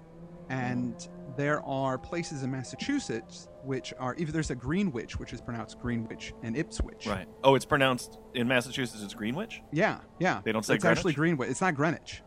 And 0.51 1.09
there 1.37 1.63
are 1.65 1.99
places 1.99 2.43
in 2.43 2.51
Massachusetts 2.51 3.49
which 3.63 3.93
are, 3.99 4.15
either 4.17 4.33
there's 4.33 4.51
a 4.51 4.55
Greenwich, 4.55 5.19
which 5.19 5.33
is 5.33 5.41
pronounced 5.41 5.79
Greenwich, 5.79 6.33
and 6.43 6.57
Ipswich. 6.57 7.07
Right. 7.07 7.29
Oh, 7.45 7.55
it's 7.55 7.67
pronounced 7.67 8.19
in 8.35 8.49
Massachusetts. 8.49 9.03
It's 9.03 9.15
Greenwich. 9.15 9.63
Yeah, 9.73 10.01
yeah. 10.19 10.41
They 10.43 10.53
don't 10.53 10.65
say 10.65 10.75
It's 10.75 10.85
actually 10.85 11.13
Greenwich? 11.13 11.39
Greenwich. 11.39 11.51
It's 11.51 11.61
not 11.61 11.75
Greenwich. 11.75 12.23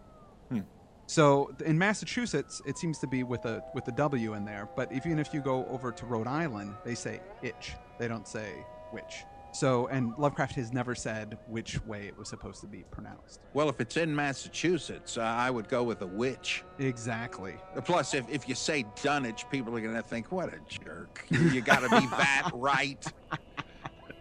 Hmm. 0.49 0.59
So 1.07 1.51
in 1.65 1.77
Massachusetts, 1.77 2.61
it 2.65 2.77
seems 2.77 2.99
to 2.99 3.07
be 3.07 3.23
with 3.23 3.45
a 3.45 3.63
with 3.73 3.87
a 3.87 3.91
W 3.93 4.33
in 4.33 4.45
there. 4.45 4.69
But 4.75 4.91
even 4.93 5.19
if 5.19 5.33
you 5.33 5.41
go 5.41 5.65
over 5.65 5.91
to 5.91 6.05
Rhode 6.05 6.27
Island, 6.27 6.75
they 6.85 6.95
say 6.95 7.21
itch. 7.41 7.73
They 7.97 8.07
don't 8.07 8.27
say 8.27 8.65
which. 8.91 9.25
So 9.53 9.87
and 9.87 10.13
Lovecraft 10.17 10.55
has 10.55 10.71
never 10.71 10.95
said 10.95 11.37
which 11.47 11.83
way 11.85 12.07
it 12.07 12.17
was 12.17 12.29
supposed 12.29 12.61
to 12.61 12.67
be 12.67 12.83
pronounced. 12.89 13.41
Well, 13.53 13.69
if 13.69 13.81
it's 13.81 13.97
in 13.97 14.15
Massachusetts, 14.15 15.17
uh, 15.17 15.21
I 15.21 15.49
would 15.49 15.67
go 15.67 15.83
with 15.83 16.01
a 16.01 16.07
witch. 16.07 16.63
Exactly. 16.79 17.55
Plus, 17.83 18.13
if, 18.13 18.29
if 18.29 18.47
you 18.47 18.55
say 18.55 18.85
Dunwich, 19.03 19.45
people 19.51 19.75
are 19.75 19.81
going 19.81 19.95
to 19.95 20.01
think, 20.01 20.31
what 20.31 20.53
a 20.53 20.59
jerk. 20.67 21.25
You, 21.29 21.39
you 21.49 21.61
got 21.61 21.79
to 21.81 21.89
be 21.89 22.05
that 22.17 22.49
right. 22.53 23.05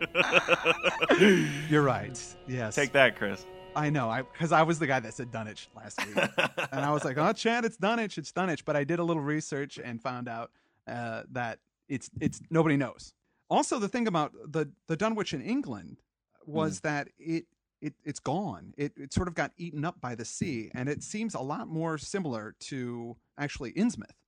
You're 1.69 1.83
right. 1.83 2.37
Yes. 2.49 2.75
Take 2.75 2.93
that, 2.93 3.17
Chris. 3.17 3.47
I 3.77 3.91
know. 3.91 4.11
I 4.11 4.23
because 4.23 4.53
I 4.53 4.63
was 4.63 4.79
the 4.79 4.87
guy 4.87 4.99
that 5.01 5.15
said 5.15 5.31
Dunwich 5.31 5.69
last 5.77 6.05
week, 6.05 6.17
and 6.73 6.85
I 6.85 6.91
was 6.91 7.05
like, 7.05 7.19
"Oh, 7.19 7.33
Chad, 7.33 7.65
it's 7.65 7.77
Dunwich. 7.77 8.19
It's 8.19 8.33
Dunwich." 8.33 8.65
But 8.65 8.75
I 8.75 8.83
did 8.83 8.99
a 8.99 9.05
little 9.05 9.23
research 9.23 9.79
and 9.83 10.03
found 10.03 10.29
out 10.29 10.51
uh, 10.89 11.23
that 11.31 11.61
it's 11.89 12.11
it's 12.21 12.41
nobody 12.51 12.77
knows. 12.77 13.15
Also, 13.51 13.79
the 13.79 13.89
thing 13.89 14.07
about 14.07 14.33
the 14.47 14.71
the 14.87 14.97
Dunwich 14.97 15.35
in 15.35 15.43
England 15.43 15.99
was 16.47 16.81
that 16.81 17.09
it. 17.19 17.47
It, 17.83 17.95
it's 18.05 18.21
gone. 18.21 18.75
It, 18.77 18.93
it 18.99 19.11
sort 19.15 19.27
of 19.27 19.35
got 19.35 19.53
eaten 19.57 19.87
up 19.87 20.03
by 20.03 20.15
the 20.15 20.27
sea, 20.27 20.71
and 20.75 20.87
it 20.87 21.03
seems 21.03 21.35
a 21.35 21.41
lot 21.41 21.67
more 21.67 21.97
similar 21.97 22.55
to 22.69 23.17
actually 23.39 23.73
Innsmouth, 23.73 24.19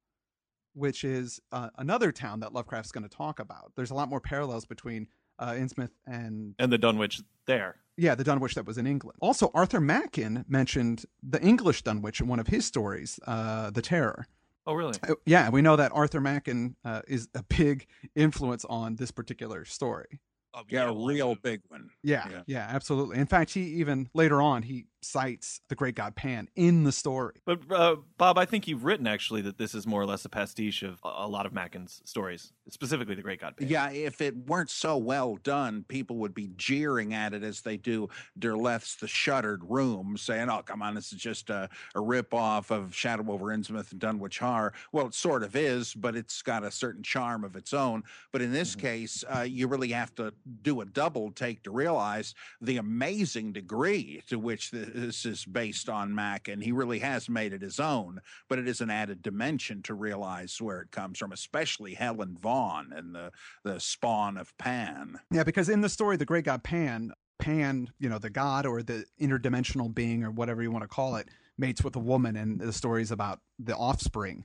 which 0.73 1.05
is 1.05 1.39
uh, 1.53 1.69
another 1.77 2.13
town 2.13 2.41
that 2.41 2.55
Lovecraft's 2.55 2.93
going 2.93 3.07
to 3.07 3.15
talk 3.15 3.41
about. 3.41 3.73
There's 3.77 3.91
a 3.91 3.95
lot 3.95 4.09
more 4.09 4.21
parallels 4.23 4.65
between 4.65 5.07
uh, 5.39 5.51
Innsmouth 5.51 5.91
and 6.07 6.55
And 6.59 6.73
the 6.73 6.79
Dunwich 6.79 7.21
there. 7.47 7.77
yeah, 7.99 8.15
the 8.15 8.25
Dunwich 8.25 8.55
that 8.55 8.65
was 8.65 8.79
in 8.79 8.87
England. 8.87 9.19
Also, 9.21 9.51
Arthur 9.53 9.83
Machen 9.83 10.47
mentioned 10.49 11.05
the 11.23 11.43
English 11.43 11.83
Dunwich 11.83 12.23
in 12.23 12.29
one 12.29 12.41
of 12.41 12.47
his 12.47 12.65
stories, 12.65 13.21
uh, 13.27 13.69
The 13.71 13.83
Terror. 13.83 14.27
Oh, 14.67 14.75
really? 14.75 14.99
Uh, 15.09 15.15
Yeah, 15.27 15.51
we 15.51 15.63
know 15.63 15.77
that 15.77 15.93
Arthur 15.93 16.21
Machen 16.21 16.77
uh, 16.85 17.03
is 17.09 17.29
a 17.35 17.43
big 17.43 17.87
influence 18.15 18.65
on 18.65 18.97
this 18.97 19.11
particular 19.11 19.65
story. 19.65 20.21
Oh, 20.55 20.63
Yeah, 20.69 20.91
a 20.91 20.95
real 20.95 21.35
big 21.35 21.63
one. 21.69 21.89
Yeah, 22.03 22.29
Yeah. 22.31 22.43
yeah, 22.47 22.67
absolutely. 22.71 23.19
In 23.19 23.27
fact, 23.27 23.51
he 23.55 23.63
even 23.81 24.09
later 24.15 24.41
on 24.43 24.63
he 24.63 24.87
cites 25.03 25.61
the 25.69 25.75
great 25.75 25.95
god 25.95 26.15
Pan 26.15 26.49
in 26.57 26.85
the 26.85 26.93
story. 26.93 27.37
But 27.47 27.61
uh, 27.71 27.97
Bob, 28.19 28.39
I 28.39 28.45
think 28.45 28.69
you've 28.69 28.85
written 28.85 29.07
actually 29.07 29.41
that 29.43 29.57
this 29.57 29.75
is 29.75 29.87
more 29.87 30.03
or 30.03 30.07
less 30.07 30.25
a 30.25 30.29
pastiche 30.29 30.83
of 30.83 31.01
a 31.05 31.23
a 31.23 31.29
lot 31.29 31.47
of 31.47 31.53
Machen's 31.53 32.03
stories, 32.05 32.53
specifically 32.69 33.15
the 33.15 33.23
Great 33.23 33.41
God. 33.41 33.57
Pan. 33.57 33.69
Yeah, 33.69 33.91
if 33.91 34.21
it 34.21 34.37
weren't 34.49 34.71
so 34.71 34.97
well 34.97 35.37
done, 35.45 35.85
people 35.87 36.17
would 36.17 36.35
be 36.35 36.51
jeering 36.57 37.15
at 37.15 37.33
it 37.33 37.45
as 37.45 37.61
they 37.61 37.77
do 37.77 38.09
Derleth's 38.39 38.97
The 38.97 39.07
Shuttered 39.07 39.63
Room, 39.69 40.17
saying, 40.17 40.51
oh, 40.51 40.63
come 40.63 40.83
on, 40.83 40.95
this 40.95 41.13
is 41.13 41.21
just 41.21 41.49
a, 41.49 41.69
a 41.95 42.01
rip-off 42.01 42.71
of 42.71 42.95
Shadow 42.95 43.31
over 43.31 43.47
Innsmouth 43.47 43.93
and 43.93 44.01
Dunwich 44.01 44.41
Horror. 44.41 44.73
Well, 44.91 45.07
it 45.07 45.15
sort 45.15 45.45
of 45.45 45.55
is, 45.55 45.95
but 45.95 46.17
it's 46.17 46.43
got 46.43 46.65
a 46.65 46.71
certain 46.71 47.03
charm 47.03 47.45
of 47.45 47.55
its 47.55 47.73
own. 47.73 48.03
But 48.33 48.43
in 48.43 48.53
this 48.53 48.75
case, 48.75 49.23
uh, 49.33 49.43
you 49.43 49.69
really 49.69 49.91
have 49.91 50.15
to 50.17 50.35
do 50.63 50.81
a 50.81 50.85
double 50.85 51.31
take 51.31 51.63
to 51.63 51.71
realize 51.71 52.35
the 52.61 52.79
amazing 52.79 53.53
degree 53.53 54.23
to 54.27 54.39
which 54.39 54.71
this 54.95 55.25
is 55.25 55.45
based 55.45 55.89
on 55.89 56.15
Mac, 56.15 56.49
and 56.49 56.63
he 56.63 56.73
really 56.73 57.01
has 57.01 57.29
made 57.29 57.53
it 57.53 57.63
his 57.63 57.81
own. 57.81 58.21
But 58.49 58.59
it 58.59 58.69
is 58.69 58.81
an 58.81 58.91
added 58.91 59.23
dimension 59.23 59.83
to 59.83 59.95
realize 59.95 60.61
where 60.61 60.81
it 60.81 60.91
comes 60.91 61.19
from, 61.19 61.33
especially 61.33 61.95
Helen 61.95 62.37
Vaughan 62.41 62.93
and 62.95 63.15
the 63.15 63.33
the 63.65 63.81
spawn 63.81 64.37
of 64.37 64.57
Pan. 64.59 65.21
Yeah, 65.31 65.45
because 65.45 65.69
in 65.69 65.81
the 65.81 65.89
story, 65.89 66.17
the 66.17 66.25
great 66.25 66.45
god 66.45 66.63
Pan, 66.63 67.13
Pan, 67.39 67.91
you 67.99 68.09
know, 68.09 68.19
the 68.19 68.31
god 68.31 68.67
or 68.67 68.83
the 68.83 69.05
interdimensional 69.21 69.93
being 69.93 70.25
or 70.25 70.31
whatever 70.31 70.63
you 70.63 70.71
want 70.71 70.83
to 70.83 70.89
call 70.89 71.17
it, 71.17 71.29
mates 71.59 71.83
with 71.83 71.97
a 71.97 72.01
woman, 72.01 72.37
and 72.37 72.61
the 72.61 72.73
story 72.73 73.03
is 73.03 73.11
about 73.11 73.41
the 73.59 73.77
offspring. 73.77 74.45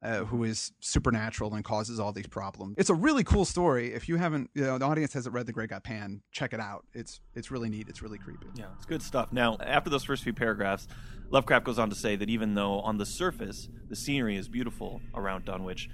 Uh, 0.00 0.18
who 0.18 0.44
is 0.44 0.70
supernatural 0.78 1.54
and 1.54 1.64
causes 1.64 1.98
all 1.98 2.12
these 2.12 2.28
problems? 2.28 2.76
It's 2.78 2.88
a 2.88 2.94
really 2.94 3.24
cool 3.24 3.44
story. 3.44 3.92
If 3.92 4.08
you 4.08 4.14
haven't, 4.14 4.48
you 4.54 4.62
know, 4.62 4.78
the 4.78 4.84
audience 4.84 5.12
hasn't 5.12 5.34
read 5.34 5.46
The 5.46 5.52
Great 5.52 5.70
God 5.70 5.82
Pan, 5.82 6.22
check 6.30 6.52
it 6.52 6.60
out. 6.60 6.84
It's 6.94 7.20
it's 7.34 7.50
really 7.50 7.68
neat. 7.68 7.88
It's 7.88 8.00
really 8.00 8.18
creepy. 8.18 8.46
Yeah, 8.54 8.66
it's 8.76 8.86
good 8.86 9.02
stuff. 9.02 9.32
Now, 9.32 9.56
after 9.60 9.90
those 9.90 10.04
first 10.04 10.22
few 10.22 10.32
paragraphs, 10.32 10.86
Lovecraft 11.30 11.64
goes 11.64 11.80
on 11.80 11.90
to 11.90 11.96
say 11.96 12.14
that 12.14 12.30
even 12.30 12.54
though 12.54 12.78
on 12.80 12.98
the 12.98 13.06
surface 13.06 13.68
the 13.88 13.96
scenery 13.96 14.36
is 14.36 14.48
beautiful 14.48 15.00
around 15.16 15.44
Dunwich, 15.44 15.88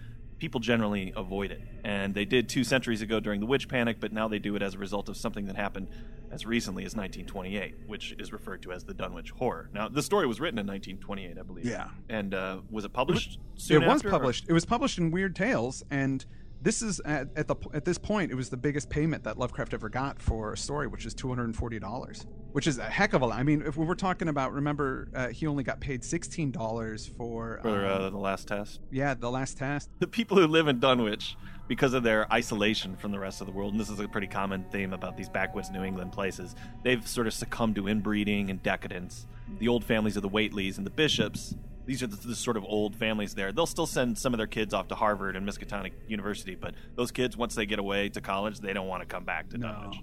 people 0.45 0.61
generally 0.61 1.11
avoid 1.17 1.51
it. 1.51 1.63
And 1.85 2.13
they 2.13 2.27
did 2.27 2.51
two 2.51 2.65
centuries 2.65 3.01
ago 3.01 3.19
during 3.19 3.41
the 3.41 3.47
witch 3.47 3.67
panic, 3.67 3.97
but 3.99 4.13
now 4.13 4.29
they 4.29 4.39
do 4.39 4.55
it 4.57 4.63
as 4.63 4.75
a 4.75 4.79
result 4.79 5.09
of 5.09 5.17
something 5.17 5.47
that 5.47 5.57
happened 5.57 5.89
as 6.31 6.45
recently 6.45 6.85
as 6.85 6.95
1928, 6.95 7.77
which 7.87 8.15
is 8.19 8.31
referred 8.31 8.61
to 8.61 8.71
as 8.71 8.85
the 8.85 8.93
Dunwich 8.93 9.31
Horror. 9.31 9.71
Now, 9.73 9.89
the 9.89 10.03
story 10.03 10.27
was 10.27 10.43
written 10.43 10.59
in 10.59 10.67
1928, 10.67 11.39
I 11.39 11.43
believe. 11.43 11.65
Yeah. 11.65 11.89
And 12.11 12.35
uh, 12.35 12.59
was 12.71 12.85
it 12.85 12.93
published 12.93 13.39
soon 13.57 13.83
it 13.83 13.87
was 13.87 13.97
after, 13.97 14.09
or- 14.09 14.11
published. 14.11 14.45
It 14.47 14.53
was 14.53 14.67
published 14.67 14.99
in 14.99 15.11
Weird 15.11 15.35
Tales, 15.35 15.83
and 15.91 16.27
this 16.65 16.83
is 16.83 17.01
at, 17.05 17.29
at 17.37 17.47
the 17.47 17.55
at 17.73 17.85
this 17.85 17.99
point 17.99 18.33
it 18.33 18.35
was 18.35 18.49
the 18.51 18.57
biggest 18.57 18.91
payment 18.91 19.23
that 19.25 19.39
Lovecraft 19.39 19.73
ever 19.75 19.89
got 19.89 20.21
for 20.21 20.53
a 20.55 20.57
story, 20.57 20.89
which 20.89 21.07
is 21.07 21.15
two 21.15 21.29
hundred 21.29 21.45
and 21.45 21.57
forty 21.57 21.79
dollars, 21.79 22.27
which 22.53 22.67
is 22.67 22.79
a 22.79 22.85
heck 22.85 23.13
of 23.13 23.23
a 23.23 23.27
lot. 23.27 23.39
I 23.39 23.43
mean, 23.45 23.63
if 23.65 23.77
we 23.77 23.85
were 23.87 23.95
talking 23.95 24.29
about, 24.29 24.53
remember, 24.53 25.09
uh, 25.15 25.29
he 25.29 25.47
only 25.47 25.63
got 25.63 25.79
paid 25.81 26.03
sixteen 26.03 26.51
dollars 26.51 27.07
for, 27.17 27.61
For 27.63 27.87
um, 27.87 28.03
uh, 28.03 28.11
the 28.11 28.19
last 28.19 28.49
test. 28.49 28.81
yeah 28.91 29.15
the 29.15 29.31
last 29.31 29.57
test. 29.59 29.91
the 30.01 30.09
people 30.09 30.37
who 30.39 30.47
live 30.49 30.67
in 30.67 30.81
Dunwich, 30.81 31.37
because 31.69 31.95
of 31.95 32.03
their 32.03 32.31
isolation 32.33 32.97
from 32.97 33.13
the 33.13 33.19
rest 33.19 33.41
of 33.41 33.47
the 33.47 33.53
world, 33.53 33.73
and 33.73 33.81
this 33.81 33.91
is 33.91 34.01
a 34.01 34.09
pretty 34.09 34.27
common 34.27 34.65
theme 34.73 34.93
about 34.93 35.17
these 35.17 35.29
backwoods 35.29 35.71
New 35.71 35.85
England 35.85 36.13
places, 36.13 36.55
they've 36.83 37.07
sort 37.07 37.27
of 37.27 37.33
succumbed 37.35 37.77
to 37.77 37.89
inbreeding 37.89 38.51
and 38.51 38.63
decadence. 38.63 39.27
The 39.59 39.69
old 39.69 39.85
families 39.85 40.17
of 40.17 40.23
the 40.23 40.29
Whateleys 40.31 40.79
and 40.79 40.87
the 40.87 40.91
Bishops, 40.91 41.55
these 41.87 42.03
are 42.03 42.07
the, 42.07 42.17
the 42.29 42.35
sort 42.37 42.57
of 42.57 42.65
old 42.65 42.97
families 42.97 43.35
there. 43.35 43.53
They'll 43.53 43.67
still 43.67 43.87
send 43.87 44.19
some 44.19 44.33
of 44.35 44.39
their 44.39 44.47
kids 44.47 44.73
off 44.75 44.89
to 44.89 44.95
Harvard 44.95 45.37
and 45.37 45.47
Miskatonic 45.49 45.93
University, 46.09 46.55
but 46.55 46.75
those 46.97 47.11
kids, 47.11 47.37
once 47.37 47.55
they 47.55 47.67
get 47.67 47.79
away 47.79 48.09
to 48.11 48.21
college, 48.21 48.61
they 48.61 48.73
don't 48.73 48.89
want 48.89 49.03
to 49.03 49.07
come 49.07 49.25
back 49.25 49.49
to 49.51 49.59
No. 49.59 49.69
Dunwich. 49.69 50.01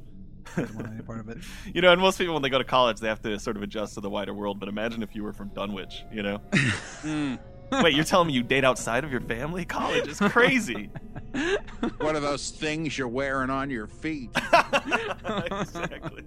Didn't 0.55 0.75
want 0.75 0.87
any 0.87 1.01
part 1.01 1.19
of 1.19 1.29
it. 1.29 1.37
You 1.73 1.81
know, 1.81 1.91
and 1.91 2.01
most 2.01 2.17
people, 2.17 2.33
when 2.33 2.43
they 2.43 2.49
go 2.49 2.57
to 2.57 2.63
college, 2.63 2.99
they 2.99 3.07
have 3.07 3.21
to 3.21 3.39
sort 3.39 3.55
of 3.57 3.63
adjust 3.63 3.93
to 3.93 4.01
the 4.01 4.09
wider 4.09 4.33
world. 4.33 4.59
But 4.59 4.69
imagine 4.69 5.01
if 5.03 5.15
you 5.15 5.23
were 5.23 5.33
from 5.33 5.49
Dunwich, 5.49 6.03
you 6.11 6.23
know? 6.23 6.41
Hmm. 7.01 7.35
Wait, 7.83 7.95
you're 7.95 8.03
telling 8.03 8.27
me 8.27 8.33
you 8.33 8.43
date 8.43 8.65
outside 8.65 9.05
of 9.05 9.13
your 9.13 9.21
family? 9.21 9.63
College 9.63 10.05
is 10.05 10.19
crazy. 10.19 10.89
One 11.99 12.17
of 12.17 12.21
those 12.21 12.49
things 12.49 12.97
you're 12.97 13.07
wearing 13.07 13.49
on 13.49 13.69
your 13.69 13.87
feet. 13.87 14.29
exactly. 14.35 16.23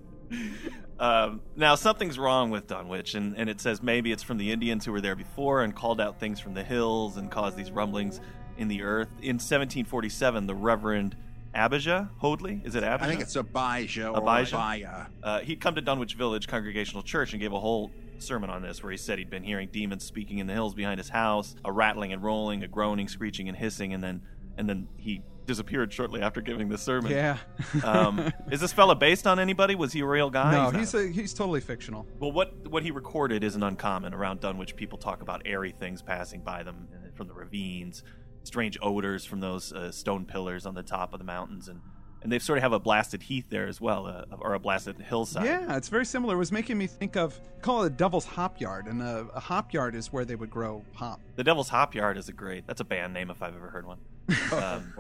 Um, 0.99 1.41
now, 1.57 1.75
something's 1.75 2.19
wrong 2.19 2.51
with 2.51 2.69
Dunwich, 2.69 3.15
and, 3.15 3.37
and 3.37 3.51
it 3.51 3.61
says 3.61 3.83
maybe 3.83 4.13
it's 4.13 4.23
from 4.23 4.39
the 4.39 4.53
Indians 4.53 4.85
who 4.85 4.93
were 4.93 5.01
there 5.01 5.17
before 5.17 5.63
and 5.63 5.75
called 5.75 6.01
out 6.01 6.21
things 6.21 6.39
from 6.39 6.55
the 6.55 6.63
hills 6.63 7.17
and 7.17 7.31
caused 7.31 7.57
these 7.57 7.71
rumblings 7.71 8.21
in 8.59 8.69
the 8.69 8.83
earth. 8.83 9.09
In 9.21 9.37
1747, 9.37 10.47
the 10.47 10.55
Reverend 10.55 11.17
Abijah 11.55 12.11
Hoadley, 12.19 12.61
is 12.65 12.75
it 12.75 12.85
Abijah? 12.85 13.05
I 13.05 13.09
think 13.09 13.21
it's 13.21 13.37
Abijah 13.37 14.11
or 14.11 14.19
Abijah? 14.19 14.57
Abijah. 14.57 15.11
uh, 15.23 15.41
he'd 15.41 15.61
come 15.61 15.75
to 15.75 15.81
Dunwich 15.81 16.15
Village 16.15 16.47
Congregational 16.47 17.03
Church 17.03 17.33
and 17.33 17.41
gave 17.41 17.53
a 17.53 17.61
whole 17.61 17.91
sermon 18.19 18.51
on 18.51 18.63
this, 18.63 18.83
where 18.83 18.93
he 18.93 18.99
said 18.99 19.19
he'd 19.19 19.31
been 19.31 19.43
hearing 19.43 19.69
demons 19.73 20.05
speaking 20.05 20.39
in 20.39 20.47
the 20.47 20.53
hills 20.53 20.75
behind 20.75 20.99
his 20.99 21.09
house, 21.09 21.55
a 21.65 21.73
rattling 21.73 22.13
and 22.13 22.23
rolling, 22.23 22.63
a 22.63 22.69
groaning, 22.69 23.09
screeching, 23.09 23.49
and 23.49 23.57
hissing, 23.57 23.93
and 23.93 24.03
then 24.03 24.23
and 24.57 24.69
then 24.69 24.89
he 24.97 25.23
disappeared 25.47 25.93
shortly 25.93 26.21
after 26.23 26.41
giving 26.41 26.69
the 26.69 26.79
sermon. 26.79 27.13
Yeah. 27.13 27.39
um, 27.85 28.33
is 28.51 28.61
this 28.61 28.73
fella 28.73 28.95
based 28.95 29.27
on 29.27 29.39
anybody? 29.39 29.75
Was 29.75 29.93
he 29.93 30.01
a 30.01 30.07
real 30.07 30.31
guy? 30.31 30.53
no, 30.53 30.71
not. 30.71 30.77
he's 30.77 30.95
a, 30.95 31.09
he's 31.09 31.35
totally 31.35 31.61
fictional. 31.61 32.07
well, 32.19 32.33
what 32.33 32.69
what 32.69 32.83
he 32.83 32.91
recorded 32.91 33.45
isn't 33.45 33.63
uncommon 33.63 34.15
around 34.15 34.41
Dunwich. 34.41 34.77
People 34.77 34.99
talk 34.99 35.23
about 35.23 35.43
airy 35.45 35.73
things 35.73 36.03
passing 36.03 36.41
by 36.41 36.63
them 36.63 36.89
uh, 36.93 37.11
from 37.15 37.29
the 37.29 37.35
ravines, 37.35 38.03
strange 38.43 38.79
odors 38.83 39.25
from 39.25 39.41
those 39.41 39.73
uh, 39.73 39.91
stone 39.93 40.25
pillars 40.25 40.67
on 40.67 40.75
the 40.75 40.83
top 40.83 41.13
of 41.13 41.19
the 41.19 41.25
mountains, 41.25 41.69
and 41.69 41.81
and 42.23 42.33
they 42.33 42.39
sort 42.39 42.57
of 42.57 42.63
have 42.63 42.73
a 42.73 42.81
blasted 42.81 43.23
heath 43.23 43.45
there 43.51 43.67
as 43.67 43.83
well, 43.83 44.07
uh, 44.07 44.25
or 44.41 44.55
a 44.55 44.59
blasted 44.59 44.99
hillside. 44.99 45.45
Yeah, 45.45 45.77
it's 45.77 45.91
very 45.91 46.07
similar. 46.07 46.35
It 46.37 46.39
was 46.39 46.51
making 46.53 46.79
me 46.79 46.87
think 46.87 47.17
of 47.17 47.39
call 47.61 47.83
it 47.83 47.89
a 47.89 47.91
devil's 47.91 48.25
hop 48.25 48.61
yard, 48.61 48.87
and 48.87 49.03
a, 49.03 49.27
a 49.35 49.41
hop 49.41 49.75
yard 49.75 49.95
is 49.95 50.11
where 50.11 50.25
they 50.25 50.35
would 50.35 50.51
grow 50.51 50.83
hop. 50.95 51.21
The 51.37 51.45
Devil's 51.45 51.69
Hop 51.69 51.95
Yard 51.95 52.17
is 52.17 52.29
a 52.29 52.33
great. 52.33 52.67
That's 52.67 52.81
a 52.81 52.85
band 52.85 53.13
name 53.13 53.31
if 53.31 53.43
I've 53.43 53.55
ever 53.55 53.69
heard 53.69 53.87
one. 53.87 53.99
Um, 54.53 54.93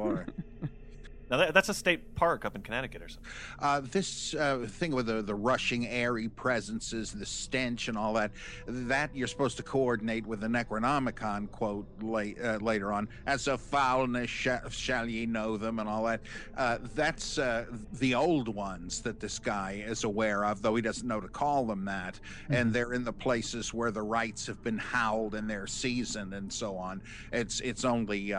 now 1.30 1.38
that, 1.38 1.54
that's 1.54 1.68
a 1.68 1.74
state 1.74 2.14
park 2.14 2.44
up 2.44 2.54
in 2.54 2.62
Connecticut 2.62 3.02
or 3.02 3.08
something. 3.08 3.32
Uh, 3.58 3.80
this 3.80 4.34
uh, 4.34 4.66
thing 4.68 4.94
with 4.94 5.06
the, 5.06 5.22
the 5.22 5.34
rushing, 5.34 5.86
airy 5.86 6.28
presences, 6.28 7.12
the 7.12 7.24
stench, 7.24 7.88
and 7.88 7.96
all 7.96 8.12
that, 8.14 8.30
that 8.66 9.10
you're 9.14 9.26
supposed 9.26 9.56
to 9.56 9.62
coordinate 9.62 10.26
with 10.26 10.40
the 10.40 10.46
Necronomicon 10.46 11.50
quote 11.50 11.86
late, 12.02 12.38
uh, 12.42 12.58
later 12.60 12.92
on. 12.92 13.08
As 13.26 13.48
a 13.48 13.56
foulness, 13.56 14.28
sh- 14.30 14.48
shall 14.70 15.08
ye 15.08 15.24
know 15.26 15.56
them, 15.56 15.78
and 15.78 15.88
all 15.88 16.04
that. 16.04 16.20
Uh, 16.56 16.78
that's 16.94 17.38
uh, 17.38 17.64
the 17.94 18.14
old 18.14 18.48
ones 18.48 19.00
that 19.00 19.18
this 19.18 19.38
guy 19.38 19.82
is 19.86 20.04
aware 20.04 20.44
of, 20.44 20.60
though 20.60 20.76
he 20.76 20.82
doesn't 20.82 21.08
know 21.08 21.20
to 21.20 21.28
call 21.28 21.64
them 21.64 21.84
that. 21.86 22.20
And 22.50 22.72
they're 22.72 22.92
in 22.92 23.04
the 23.04 23.12
places 23.12 23.72
where 23.72 23.90
the 23.90 24.02
rites 24.02 24.46
have 24.46 24.62
been 24.62 24.78
howled 24.78 25.34
in 25.34 25.46
their 25.46 25.66
season 25.66 26.34
and 26.34 26.52
so 26.52 26.76
on. 26.76 27.02
It's, 27.32 27.60
it's 27.60 27.84
only. 27.84 28.34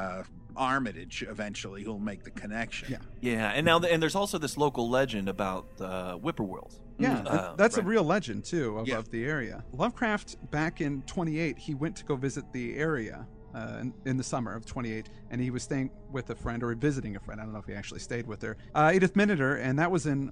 Armitage 0.57 1.24
eventually 1.29 1.83
who'll 1.83 2.00
make 2.00 2.24
the 2.24 2.31
connection. 2.31 2.91
Yeah. 2.91 2.97
Yeah, 3.21 3.50
and 3.55 3.65
now 3.65 3.79
the, 3.79 3.91
and 3.91 4.01
there's 4.01 4.15
also 4.15 4.38
this 4.38 4.57
local 4.57 4.89
legend 4.89 5.29
about 5.29 5.67
uh, 5.79 6.17
whippoorwills. 6.17 6.79
Yeah, 6.97 7.19
Uh, 7.25 7.55
that's 7.55 7.77
right. 7.77 7.85
a 7.85 7.89
real 7.89 8.03
legend 8.03 8.45
too 8.45 8.77
of, 8.79 8.88
Yeah. 8.88 8.97
of 8.97 9.09
the 9.12 9.25
area. 9.25 9.63
Lovecraft 9.74 10.50
back 10.51 10.79
in 10.81 11.01
28, 11.03 11.57
he 11.57 11.74
went 11.75 11.95
to 11.97 12.05
go 12.05 12.15
visit 12.15 12.45
the 12.53 12.75
area 12.77 13.27
uh, 13.53 13.77
in, 13.81 13.93
in 14.05 14.17
the 14.17 14.24
summer 14.24 14.53
of 14.53 14.65
28, 14.65 15.09
and 15.31 15.39
he 15.41 15.50
was 15.50 15.63
staying 15.63 15.89
with 16.12 16.29
a 16.29 16.35
friend 16.35 16.63
or 16.63 16.74
visiting 16.75 17.15
a 17.15 17.19
friend. 17.19 17.39
I 17.39 17.43
don't 17.43 17.53
know 17.53 17.59
if 17.59 17.65
he 17.65 17.74
actually 17.74 18.00
stayed 18.01 18.27
with 18.27 18.41
her, 18.41 18.57
uh, 18.74 18.91
Edith 18.93 19.13
Miniter, 19.13 19.59
and 19.62 19.77
that 19.79 19.89
was 19.91 20.05
in 20.05 20.31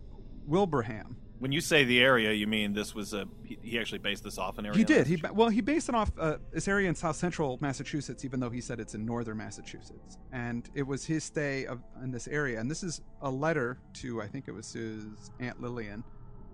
Wilbraham. 0.49 1.15
When 1.43 1.51
you 1.51 1.59
say 1.59 1.83
the 1.83 1.99
area, 1.99 2.31
you 2.31 2.47
mean 2.47 2.71
this 2.71 2.95
was 2.95 3.13
a 3.13 3.27
he, 3.43 3.59
he 3.61 3.77
actually 3.77 3.97
based 3.97 4.23
this 4.23 4.37
off 4.37 4.59
an 4.59 4.65
area. 4.65 4.77
He 4.77 4.85
did. 4.85 5.07
He 5.07 5.21
well, 5.33 5.49
he 5.49 5.59
based 5.59 5.89
it 5.89 5.93
off 5.93 6.09
uh, 6.17 6.37
this 6.53 6.69
area 6.69 6.87
in 6.87 6.95
South 6.95 7.17
Central 7.17 7.57
Massachusetts, 7.59 8.23
even 8.23 8.39
though 8.39 8.49
he 8.49 8.61
said 8.61 8.79
it's 8.79 8.95
in 8.95 9.05
Northern 9.05 9.35
Massachusetts. 9.35 10.19
And 10.31 10.69
it 10.73 10.83
was 10.83 11.03
his 11.03 11.25
stay 11.25 11.65
of, 11.65 11.81
in 12.01 12.11
this 12.11 12.29
area. 12.29 12.61
And 12.61 12.71
this 12.71 12.81
is 12.81 13.01
a 13.21 13.29
letter 13.29 13.77
to 13.95 14.21
I 14.21 14.27
think 14.29 14.47
it 14.47 14.53
was 14.53 14.71
his 14.71 15.03
aunt 15.41 15.61
Lillian. 15.61 16.05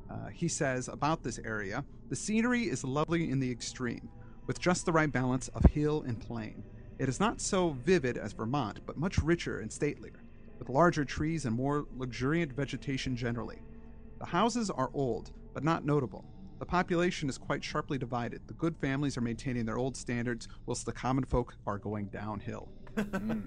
Uh, 0.10 0.30
he 0.30 0.48
says 0.48 0.88
about 0.88 1.22
this 1.22 1.38
area: 1.46 1.86
the 2.10 2.16
scenery 2.16 2.64
is 2.64 2.84
lovely 2.84 3.30
in 3.30 3.40
the 3.40 3.52
extreme, 3.52 4.10
with 4.48 4.60
just 4.60 4.88
the 4.88 4.92
right 4.92 5.12
balance 5.12 5.50
of 5.50 5.64
hill 5.66 6.04
and 6.08 6.20
plain. 6.20 6.64
It 6.98 7.08
is 7.08 7.20
not 7.20 7.42
so 7.42 7.78
vivid 7.86 8.18
as 8.18 8.34
Vermont, 8.34 8.80
but 8.88 8.98
much 8.98 9.20
richer 9.20 9.60
and 9.60 9.70
statelier, 9.70 10.24
with 10.58 10.68
larger 10.68 11.06
trees 11.06 11.46
and 11.46 11.56
more 11.56 11.86
luxuriant 11.96 12.54
vegetation 12.54 13.16
generally. 13.16 13.60
The 14.20 14.26
houses 14.26 14.70
are 14.70 14.90
old, 14.94 15.32
but 15.54 15.64
not 15.64 15.86
notable. 15.86 16.26
The 16.60 16.66
population 16.66 17.30
is 17.30 17.38
quite 17.38 17.64
sharply 17.64 17.98
divided. 17.98 18.42
The 18.48 18.54
good 18.54 18.76
families 18.78 19.18
are 19.18 19.22
maintaining 19.22 19.66
their 19.66 19.78
old 19.78 19.96
standards, 19.96 20.48
whilst 20.66 20.86
the 20.86 20.92
common 20.92 21.24
folk 21.24 21.56
are 21.66 21.78
going 21.78 22.08
downhill. 22.08 22.70
Hmm. 23.00 23.42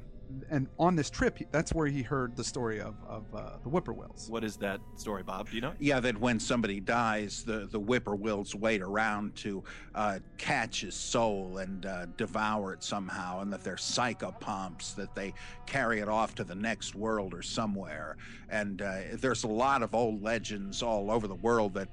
And 0.51 0.69
on 0.79 0.97
this 0.97 1.11
trip, 1.11 1.39
that's 1.51 1.73
where 1.73 1.87
he 1.87 2.03
heard 2.03 2.37
the 2.37 2.45
story 2.45 2.81
of 2.81 2.95
of 3.09 3.25
uh, 3.35 3.59
the 3.63 3.71
whippoorwills. 3.71 4.29
What 4.31 4.45
is 4.45 4.57
that 4.59 4.81
story, 4.97 5.23
Bob? 5.23 5.51
Do 5.51 5.57
you 5.57 5.63
know? 5.63 5.73
Yeah, 5.79 6.01
that 6.01 6.19
when 6.19 6.39
somebody 6.41 6.81
dies, 6.81 7.45
the, 7.45 7.69
the 7.71 7.81
whippoorwills 7.81 8.55
wait 8.55 8.83
around 8.83 9.35
to 9.37 9.63
uh, 9.95 10.19
catch 10.39 10.83
his 10.83 10.95
soul 10.95 11.59
and 11.59 11.87
uh, 11.87 12.07
devour 12.17 12.73
it 12.73 12.83
somehow, 12.83 13.41
and 13.41 13.53
that 13.53 13.63
they're 13.63 13.77
psychopomps, 13.77 14.95
that 14.95 15.15
they 15.15 15.35
carry 15.67 16.01
it 16.01 16.09
off 16.09 16.35
to 16.37 16.45
the 16.45 16.55
next 16.55 16.95
world 16.95 17.35
or 17.35 17.43
somewhere. 17.43 18.17
And 18.49 18.83
uh, 18.83 19.01
there's 19.15 19.45
a 19.45 19.49
lot 19.49 19.83
of 19.83 19.95
old 19.95 20.23
legends 20.23 20.83
all 20.83 21.11
over 21.11 21.27
the 21.27 21.37
world 21.37 21.75
that. 21.75 21.89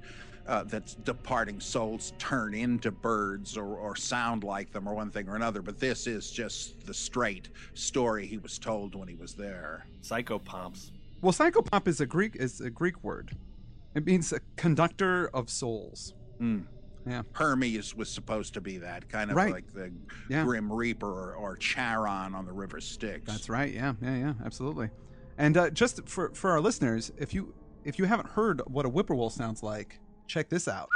Uh, 0.50 0.64
that 0.64 0.96
departing 1.04 1.60
souls 1.60 2.12
turn 2.18 2.54
into 2.54 2.90
birds 2.90 3.56
or, 3.56 3.76
or 3.76 3.94
sound 3.94 4.42
like 4.42 4.72
them 4.72 4.88
or 4.88 4.94
one 4.94 5.08
thing 5.08 5.28
or 5.28 5.36
another, 5.36 5.62
but 5.62 5.78
this 5.78 6.08
is 6.08 6.28
just 6.32 6.84
the 6.86 6.92
straight 6.92 7.50
story 7.74 8.26
he 8.26 8.36
was 8.36 8.58
told 8.58 8.96
when 8.96 9.06
he 9.06 9.14
was 9.14 9.32
there. 9.32 9.86
Psychopomps. 10.02 10.90
Well, 11.22 11.32
psychopomp 11.32 11.86
is 11.86 12.00
a 12.00 12.06
Greek 12.06 12.34
is 12.34 12.60
a 12.60 12.68
Greek 12.68 13.02
word. 13.04 13.36
It 13.94 14.04
means 14.04 14.32
a 14.32 14.40
conductor 14.56 15.28
of 15.32 15.48
souls. 15.50 16.14
Mm. 16.40 16.64
Yeah. 17.06 17.22
Hermes 17.32 17.94
was 17.94 18.10
supposed 18.10 18.52
to 18.54 18.60
be 18.60 18.78
that 18.78 19.08
kind 19.08 19.30
of 19.30 19.36
Right. 19.36 19.52
like 19.52 19.72
the 19.72 19.92
Yeah. 20.28 20.42
Grim 20.44 20.72
Reaper 20.72 21.06
or, 21.08 21.34
or 21.36 21.56
Charon 21.58 22.34
on 22.34 22.44
the 22.44 22.52
River 22.52 22.80
Styx. 22.80 23.24
That's 23.24 23.48
right. 23.48 23.72
Yeah, 23.72 23.94
yeah, 24.02 24.16
yeah, 24.16 24.34
absolutely. 24.44 24.90
And 25.38 25.56
uh, 25.56 25.70
just 25.70 26.08
for 26.08 26.30
for 26.34 26.50
our 26.50 26.60
listeners, 26.60 27.12
if 27.18 27.32
you 27.34 27.54
if 27.84 28.00
you 28.00 28.04
haven't 28.06 28.30
heard 28.30 28.60
what 28.66 28.84
a 28.84 28.88
whippoorwill 28.88 29.30
sounds 29.30 29.62
like, 29.62 30.00
check 30.30 30.48
this 30.48 30.68
out. 30.68 30.88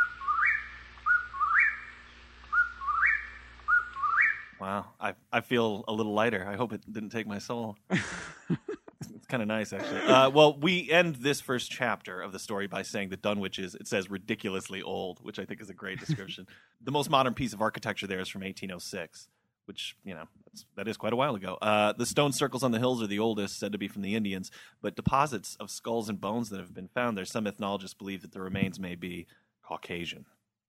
Wow, 4.61 4.87
I 5.01 5.15
I 5.33 5.41
feel 5.41 5.85
a 5.89 5.93
little 5.93 6.15
lighter. 6.15 6.47
I 6.49 6.57
hope 6.57 6.73
it 6.73 6.81
didn't 6.91 7.11
take 7.11 7.27
my 7.27 7.39
soul. 7.39 7.77
it's 7.91 9.27
kind 9.29 9.43
of 9.43 9.49
nice, 9.49 9.73
actually. 9.73 10.01
Uh, 10.03 10.31
well, 10.31 10.57
we 10.59 10.91
end 10.91 11.17
this 11.17 11.41
first 11.41 11.71
chapter 11.71 12.21
of 12.21 12.33
the 12.33 12.39
story 12.39 12.67
by 12.67 12.83
saying 12.83 13.09
the 13.09 13.17
Dunwich 13.17 13.59
is, 13.59 13.75
it 13.75 13.87
says, 13.87 14.09
ridiculously 14.09 14.81
old, 14.81 15.19
which 15.23 15.39
I 15.39 15.45
think 15.45 15.61
is 15.61 15.71
a 15.71 15.75
great 15.75 15.99
description. 15.99 16.47
the 16.83 16.93
most 16.93 17.11
modern 17.11 17.35
piece 17.35 17.53
of 17.53 17.61
architecture 17.61 18.07
there 18.07 18.21
is 18.21 18.29
from 18.29 18.43
1806, 18.43 19.29
which, 19.67 19.97
you 20.05 20.15
know, 20.15 20.29
that's, 20.55 20.67
that 20.77 20.89
is 20.89 20.97
quite 20.97 21.13
a 21.13 21.17
while 21.17 21.35
ago. 21.35 21.59
Uh, 21.61 21.93
the 21.93 22.07
stone 22.07 22.33
circles 22.33 22.63
on 22.63 22.71
the 22.71 22.79
hills 22.79 23.03
are 23.03 23.07
the 23.07 23.19
oldest, 23.19 23.59
said 23.59 23.73
to 23.73 23.79
be 23.79 23.89
from 23.89 24.03
the 24.03 24.15
Indians, 24.15 24.51
but 24.81 24.95
deposits 24.95 25.57
of 25.59 25.71
skulls 25.71 26.09
and 26.09 26.21
bones 26.21 26.51
that 26.51 26.61
have 26.61 26.75
been 26.75 26.89
found 26.89 27.19
there, 27.19 27.25
some 27.25 27.47
ethnologists 27.47 27.95
believe 27.95 28.23
that 28.23 28.33
the 28.33 28.41
remains 28.41 28.79
may 28.79 28.95
be 28.95 29.27
Caucasian. 29.63 30.27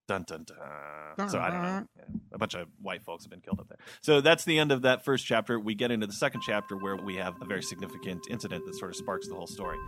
Dun 0.08 0.22
dun 0.22 0.44
dun. 0.44 1.28
So 1.28 1.40
I 1.40 1.50
don't 1.50 1.62
know. 1.62 1.86
Yeah, 1.96 2.04
a 2.32 2.38
bunch 2.38 2.54
of 2.54 2.68
white 2.80 3.02
folks 3.02 3.24
have 3.24 3.30
been 3.30 3.40
killed 3.40 3.58
up 3.58 3.68
there. 3.68 3.78
So 4.02 4.20
that's 4.20 4.44
the 4.44 4.56
end 4.56 4.70
of 4.70 4.82
that 4.82 5.04
first 5.04 5.26
chapter. 5.26 5.58
We 5.58 5.74
get 5.74 5.90
into 5.90 6.06
the 6.06 6.12
second 6.12 6.42
chapter 6.42 6.76
where 6.76 6.94
we 6.94 7.16
have 7.16 7.34
a 7.42 7.44
very 7.44 7.62
significant 7.62 8.20
incident 8.30 8.64
that 8.66 8.76
sort 8.76 8.92
of 8.92 8.96
sparks 8.96 9.26
the 9.26 9.34
whole 9.34 9.48
story. 9.48 9.78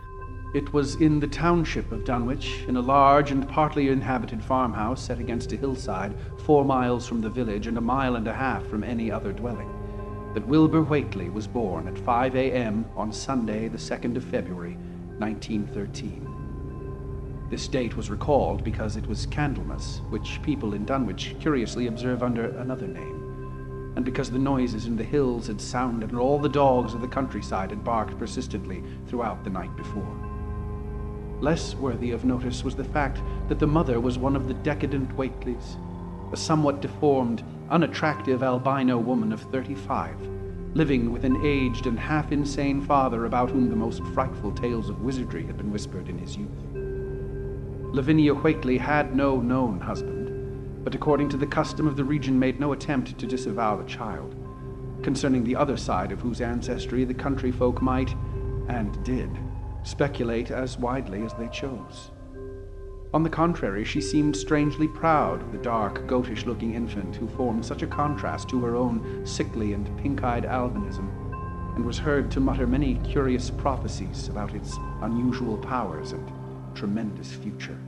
It 0.53 0.73
was 0.73 0.95
in 0.95 1.19
the 1.19 1.27
township 1.27 1.91
of 1.91 2.03
Dunwich, 2.03 2.63
in 2.67 2.75
a 2.75 2.81
large 2.81 3.31
and 3.31 3.47
partly 3.47 3.87
inhabited 3.89 4.43
farmhouse 4.43 5.01
set 5.01 5.19
against 5.19 5.53
a 5.53 5.55
hillside, 5.55 6.13
four 6.39 6.65
miles 6.65 7.07
from 7.07 7.21
the 7.21 7.29
village 7.29 7.67
and 7.67 7.77
a 7.77 7.81
mile 7.81 8.15
and 8.15 8.27
a 8.27 8.33
half 8.33 8.65
from 8.65 8.83
any 8.83 9.11
other 9.11 9.31
dwelling, 9.31 9.69
that 10.33 10.47
Wilbur 10.47 10.83
Whately 10.83 11.29
was 11.29 11.47
born 11.47 11.87
at 11.87 11.97
5 11.97 12.35
a.m. 12.35 12.85
on 12.95 13.11
Sunday, 13.11 13.67
the 13.67 13.77
2nd 13.77 14.15
of 14.15 14.23
February, 14.23 14.77
1913. 15.17 16.27
This 17.49 17.67
date 17.67 17.97
was 17.97 18.11
recalled 18.11 18.63
because 18.63 18.95
it 18.95 19.07
was 19.07 19.25
Candlemas, 19.25 20.01
which 20.09 20.39
people 20.43 20.75
in 20.75 20.85
Dunwich 20.85 21.35
curiously 21.39 21.87
observe 21.87 22.21
under 22.21 22.55
another 22.59 22.87
name, 22.87 23.93
and 23.95 24.05
because 24.05 24.29
the 24.29 24.37
noises 24.37 24.85
in 24.85 24.95
the 24.95 25.03
hills 25.03 25.47
had 25.47 25.59
sounded 25.59 26.11
and 26.11 26.19
all 26.19 26.37
the 26.37 26.47
dogs 26.47 26.93
of 26.93 27.01
the 27.01 27.07
countryside 27.07 27.71
had 27.71 27.83
barked 27.83 28.19
persistently 28.19 28.83
throughout 29.07 29.43
the 29.43 29.49
night 29.49 29.75
before. 29.75 30.15
Less 31.41 31.73
worthy 31.73 32.11
of 32.11 32.23
notice 32.23 32.63
was 32.63 32.75
the 32.75 32.83
fact 32.83 33.19
that 33.47 33.57
the 33.57 33.65
mother 33.65 33.99
was 33.99 34.19
one 34.19 34.35
of 34.35 34.47
the 34.47 34.53
decadent 34.53 35.09
Whateleys, 35.17 35.77
a 36.31 36.37
somewhat 36.37 36.81
deformed, 36.81 37.43
unattractive 37.69 38.43
albino 38.43 38.97
woman 38.97 39.31
of 39.31 39.41
35, 39.41 40.15
living 40.73 41.11
with 41.11 41.23
an 41.23 41.43
aged 41.45 41.85
and 41.85 41.99
half 41.99 42.31
insane 42.31 42.81
father 42.81 43.25
about 43.25 43.49
whom 43.49 43.69
the 43.69 43.75
most 43.75 44.03
frightful 44.07 44.51
tales 44.51 44.89
of 44.89 45.01
wizardry 45.01 45.45
had 45.45 45.57
been 45.57 45.71
whispered 45.71 46.09
in 46.09 46.17
his 46.17 46.35
youth. 46.35 46.49
Lavinia 47.93 48.33
Whateley 48.33 48.77
had 48.77 49.15
no 49.15 49.39
known 49.39 49.79
husband, 49.79 50.83
but 50.83 50.95
according 50.95 51.29
to 51.29 51.37
the 51.37 51.47
custom 51.47 51.87
of 51.87 51.95
the 51.95 52.03
region 52.03 52.37
made 52.37 52.59
no 52.59 52.71
attempt 52.71 53.17
to 53.17 53.27
disavow 53.27 53.75
the 53.75 53.87
child, 53.87 54.35
concerning 55.03 55.43
the 55.43 55.55
other 55.55 55.77
side 55.77 56.11
of 56.11 56.21
whose 56.21 56.41
ancestry 56.41 57.03
the 57.03 57.13
country 57.13 57.51
folk 57.51 57.81
might, 57.81 58.15
and 58.67 59.03
did, 59.03 59.29
speculate 59.83 60.51
as 60.51 60.77
widely 60.77 61.23
as 61.23 61.33
they 61.33 61.47
chose. 61.47 62.11
On 63.11 63.23
the 63.23 63.29
contrary, 63.29 63.83
she 63.83 64.01
seemed 64.01 64.37
strangely 64.37 64.87
proud 64.87 65.41
of 65.41 65.51
the 65.51 65.57
dark, 65.57 66.05
goatish 66.05 66.45
looking 66.45 66.75
infant 66.75 67.15
who 67.15 67.27
formed 67.27 67.65
such 67.65 67.81
a 67.81 67.87
contrast 67.87 68.47
to 68.49 68.63
her 68.63 68.75
own 68.75 69.25
sickly 69.25 69.73
and 69.73 69.97
pink 69.97 70.23
eyed 70.23 70.43
albinism, 70.43 71.09
and 71.75 71.83
was 71.83 71.97
heard 71.97 72.29
to 72.29 72.39
mutter 72.39 72.67
many 72.67 72.95
curious 72.97 73.49
prophecies 73.49 74.27
about 74.29 74.53
its 74.53 74.77
unusual 75.01 75.57
powers 75.57 76.11
and 76.11 76.31
tremendous 76.75 77.33
future. 77.33 77.79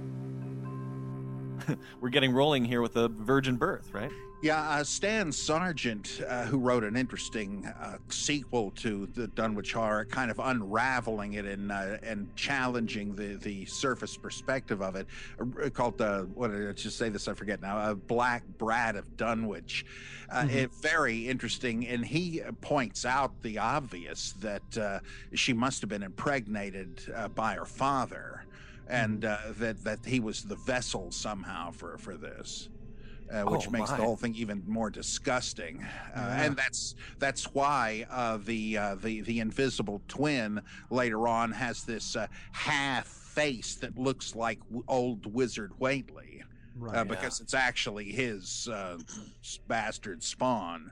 We're 2.01 2.10
getting 2.10 2.34
rolling 2.34 2.65
here 2.65 2.81
with 2.81 2.95
a 2.95 3.07
virgin 3.07 3.57
birth, 3.57 3.93
right? 3.93 4.12
Yeah, 4.43 4.60
uh, 4.60 4.84
Stan 4.84 5.32
Sargent, 5.32 6.19
uh, 6.27 6.45
who 6.45 6.58
wrote 6.58 6.84
an 6.84 6.95
interesting 6.95 7.63
uh, 7.80 7.97
sequel 8.10 8.71
to 8.77 9.06
the 9.13 9.27
Dunwich 9.27 9.71
Horror, 9.71 10.06
kind 10.06 10.32
of 10.32 10.39
unraveling 10.39 11.34
it 11.34 11.45
and 11.45 11.71
uh, 11.71 11.97
and 12.01 12.36
challenging 12.36 13.13
the, 13.15 13.36
the 13.36 13.65
surface 13.65 14.17
perspective 14.17 14.82
of 14.82 14.95
it, 14.95 15.06
uh, 15.39 15.69
called 15.69 16.01
uh, 16.01 16.23
what 16.23 16.49
did 16.49 16.67
I 16.67 16.71
just 16.73 16.97
say 16.97 17.10
this? 17.10 17.27
I 17.27 17.36
forget 17.36 17.62
now. 17.62 17.77
Uh, 17.77 17.93
Black 17.93 18.43
Brat 18.58 18.95
of 18.95 19.15
Dunwich. 19.15 19.86
Uh, 20.27 20.47
It 20.49 20.73
very 20.73 21.30
interesting, 21.30 21.86
and 21.88 22.04
he 22.04 22.41
points 22.62 23.06
out 23.06 23.39
the 23.43 23.60
obvious 23.60 24.32
that 24.39 24.77
uh, 24.77 25.01
she 25.36 25.54
must 25.54 25.82
have 25.82 25.89
been 25.89 26.01
impregnated 26.01 26.99
uh, 27.15 27.27
by 27.27 27.54
her 27.54 27.65
father, 27.65 28.43
and 28.88 29.23
uh, 29.23 29.38
that 29.60 29.84
that 29.84 29.99
he 30.04 30.19
was 30.19 30.41
the 30.41 30.56
vessel 30.56 31.12
somehow 31.12 31.69
for 31.69 31.99
for 31.99 32.17
this 32.17 32.69
uh, 33.32 33.44
which 33.44 33.67
Oh, 33.67 33.72
makes 33.72 33.89
my. 33.91 33.98
the 33.98 34.04
whole 34.04 34.15
thing 34.17 34.36
even 34.36 34.63
more 34.67 34.89
disgusting. 34.89 35.84
Uh, 35.84 35.88
Yeah. 36.15 36.44
And 36.44 36.56
that's 36.58 36.96
that's 37.20 37.46
why 37.54 38.06
uh, 38.10 38.38
the 38.38 38.78
uh, 38.78 38.96
the 38.96 39.22
the 39.22 39.39
invisible 39.39 40.02
twin 40.08 40.62
later 40.89 41.28
on 41.28 41.52
has 41.52 41.84
this 41.84 42.15
uh, 42.15 42.28
half 42.52 43.08
face 43.08 43.76
that 43.76 43.98
looks 43.98 44.36
like 44.36 44.60
w- 44.65 44.84
old 44.88 45.34
Wizard 45.34 45.72
Whateley, 45.80 46.44
Right. 46.76 46.98
uh, 46.98 47.04
because 47.06 47.39
it's 47.39 47.54
actually 47.54 48.12
his 48.12 48.67
uh, 48.72 48.98
bastard 49.67 50.22
spawn. 50.24 50.91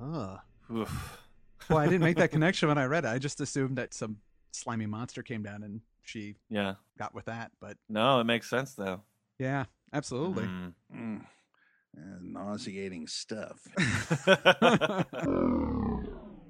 Ah. 0.00 0.42
Well, 0.68 1.78
I 1.78 1.84
didn't 1.86 2.02
make 2.02 2.16
that 2.16 2.30
connection 2.36 2.68
when 2.68 2.78
I 2.78 2.84
read 2.84 3.04
it. 3.04 3.08
I 3.08 3.18
just 3.18 3.40
assumed 3.40 3.76
that 3.78 3.92
some 3.94 4.18
slimy 4.52 4.86
monster 4.86 5.22
came 5.22 5.42
down 5.42 5.62
and 5.62 5.80
she 6.02 6.36
Yeah. 6.48 6.74
got 6.98 7.14
with 7.14 7.24
that. 7.26 7.50
But 7.60 7.76
No, 7.88 8.20
it 8.20 8.24
makes 8.24 8.48
sense 8.48 8.74
though. 8.74 9.02
yeah, 9.38 9.64
absolutely. 9.92 10.44
Mm. 10.44 10.72
Mm. 10.94 11.20
Uh, 12.00 12.18
nauseating 12.22 13.06
stuff. 13.06 13.60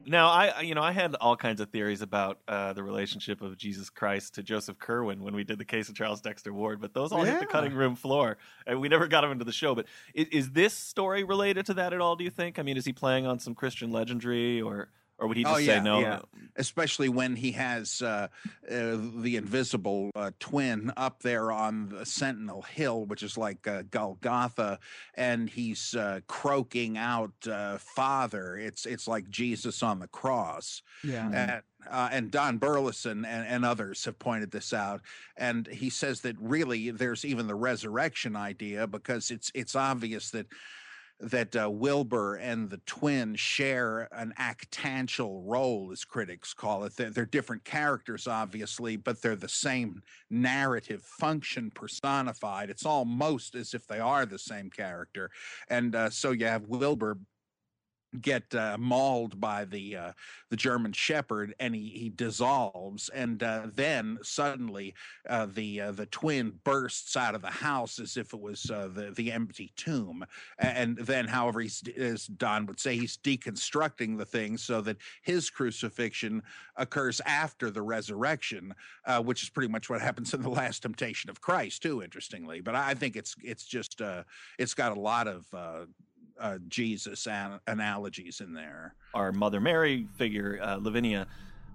now, 0.07 0.29
I 0.29 0.53
I- 0.57 0.61
you 0.63 0.75
know 0.75 0.83
I 0.83 0.93
had 0.93 1.15
all 1.17 1.37
kinds 1.37 1.61
of 1.61 1.71
theories 1.71 2.03
about 2.03 2.39
uh, 2.49 2.73
the 2.73 2.83
relationship 2.83 3.43
of 3.43 3.57
Jesus 3.57 3.91
Christ 3.91 4.35
to 4.35 4.43
Joseph 4.43 4.79
Curwen 4.79 5.21
when 5.21 5.35
we 5.35 5.45
did 5.45 5.59
the 5.59 5.65
case 5.65 5.89
of 5.89 5.95
Charles 5.95 6.21
Dexter 6.21 6.53
Ward, 6.53 6.81
but 6.81 6.95
those 6.95 7.13
all 7.13 7.23
hit 7.23 7.41
the 7.41 7.47
cutting 7.47 7.73
room 7.75 7.97
floor, 7.97 8.37
and 8.67 8.81
we 8.81 8.89
never 8.89 9.07
got 9.09 9.25
him 9.25 9.31
into 9.33 9.45
the 9.45 9.53
show. 9.53 9.75
But 9.75 9.87
is, 10.15 10.29
is 10.29 10.51
this 10.51 10.75
story 10.75 11.25
related 11.25 11.67
to 11.67 11.75
that 11.75 11.93
at 11.93 12.01
all? 12.01 12.17
Do 12.17 12.25
you 12.25 12.31
think? 12.31 12.59
I 12.59 12.63
mean, 12.63 12.77
is 12.77 12.85
he 12.85 12.93
playing 12.93 13.27
on 13.27 13.39
some 13.39 13.55
Christian 13.55 13.91
legendry, 13.91 14.61
or 14.63 14.89
or 15.21 15.29
would 15.29 15.37
he 15.37 15.45
just 15.45 15.55
Oh, 15.55 15.59
say 15.59 15.67
yeah, 15.67 15.83
no? 15.83 16.01
yeah. 16.01 16.21
especially 16.57 17.09
when 17.09 17.37
he 17.37 17.53
has 17.53 18.01
uh, 18.03 18.29
uh, 18.71 18.97
the 19.17 19.37
invisible 19.37 20.11
uh, 20.17 20.31
twin 20.41 20.93
up 20.97 21.23
there 21.23 21.53
on 21.53 21.91
the 21.91 22.07
Sentinel 22.07 22.63
Hill, 22.63 23.05
which 23.05 23.23
is 23.23 23.37
like 23.39 23.67
uh, 23.69 23.83
Golgotha, 23.91 24.79
and 25.15 25.49
he's 25.51 25.95
uh, 25.95 26.21
croaking 26.27 26.97
out 26.97 27.33
uh, 27.47 27.79
"Father." 27.79 28.57
It's 28.57 28.87
it's 28.87 29.07
like 29.07 29.29
Jesus 29.29 29.83
on 29.83 29.99
the 30.01 30.09
cross, 30.09 30.83
Yeah. 31.05 31.31
and 31.33 31.63
uh, 31.91 32.09
and 32.13 32.31
Don 32.31 32.59
Burleson 32.59 33.25
and, 33.25 33.47
and 33.47 33.65
others 33.65 34.05
have 34.05 34.19
pointed 34.19 34.51
this 34.51 34.73
out, 34.73 35.01
and 35.37 35.67
he 35.67 35.91
says 35.91 36.21
that 36.23 36.37
really 36.39 36.91
there's 36.91 37.25
even 37.25 37.47
the 37.47 37.55
resurrection 37.55 38.37
idea 38.37 38.87
because 38.87 39.31
it's 39.31 39.51
it's 39.55 39.75
obvious 39.77 40.31
that 40.31 40.47
that 41.21 41.55
uh, 41.55 41.71
Wilbur 41.71 42.37
and 42.37 42.71
the 42.71 42.81
twin 42.87 43.35
share 43.35 44.09
an 44.13 44.33
actantial 44.39 45.43
role, 45.43 45.91
as 45.93 46.05
critics 46.05 46.55
call 46.55 46.85
it. 46.85 46.97
They're, 46.97 47.11
they're 47.11 47.27
different 47.27 47.65
characters, 47.65 48.27
obviously, 48.27 48.97
but 48.97 49.21
they're 49.21 49.37
the 49.37 49.49
same 49.49 50.03
narrative 50.31 51.03
function 51.03 51.71
personified. 51.75 52.71
It's 52.71 52.87
almost 52.87 53.55
as 53.55 53.75
if 53.75 53.87
they 53.87 54.01
are 54.01 54.25
the 54.25 54.39
same 54.39 54.71
character. 54.71 55.31
And 55.69 55.95
uh, 55.95 56.11
so 56.11 56.31
you 56.31 56.47
have 56.47 56.69
Wilbur 56.69 57.19
get 58.21 58.55
uh, 58.55 58.77
mauled 58.79 59.41
by 59.41 59.65
the 59.65 59.97
uh, 59.97 60.13
the 60.49 60.57
German 60.57 60.93
Shepherd, 60.93 61.55
and 61.61 61.75
he 61.75 61.91
he 61.91 62.09
dissolves, 62.09 63.09
and 63.11 63.43
uh, 63.43 63.69
then 63.75 64.19
suddenly 64.23 64.95
uh, 65.29 65.47
the 65.47 65.81
uh, 65.81 65.93
the 65.93 66.07
twin 66.07 66.53
bursts 66.65 67.17
out 67.17 67.35
of 67.35 67.43
the 67.43 67.49
house 67.49 67.99
as 67.99 68.17
if 68.17 68.35
it 68.35 68.41
was 68.41 68.71
uh, 68.71 68.89
the 68.93 69.13
the 69.13 69.31
empty 69.31 69.73
tomb, 69.77 70.25
and 70.59 70.97
then, 70.99 71.27
however, 71.27 71.61
he's 71.61 71.83
as 71.97 72.27
Don 72.27 72.67
would 72.67 72.81
say, 72.81 72.97
he's 72.97 73.17
deconstructing 73.17 74.19
the 74.19 74.27
thing 74.27 74.57
so 74.57 74.81
that 74.81 74.97
his 75.23 75.51
crucifixion 75.51 76.43
occurs 76.77 77.21
after 77.27 77.71
the 77.71 77.83
resurrection, 77.83 78.75
which 79.23 79.43
is 79.43 79.51
pretty 79.51 79.71
much 79.71 79.89
what 79.89 80.01
happens 80.01 80.35
in 80.35 80.43
the 80.43 80.51
Last 80.51 80.83
Temptation 80.83 81.31
of 81.31 81.41
Christ, 81.41 81.83
too. 81.83 82.03
Interestingly, 82.03 82.61
but 82.61 82.75
I 82.75 82.95
think 82.95 83.17
it's 83.17 83.37
it's 83.43 83.65
just 83.65 84.01
it's 84.59 84.75
got 84.75 84.97
a 84.97 85.01
lot 85.01 85.29
of 85.29 85.47
uh, 86.41 86.59
Jesus 86.69 87.27
an- 87.27 87.61
analogies 87.67 88.41
in 88.41 88.55
there. 88.55 88.95
Our 89.15 89.33
Mother 89.33 89.61
Mary 89.61 90.07
figure, 90.17 90.59
uh, 90.63 90.77
Lavinia, 90.77 91.27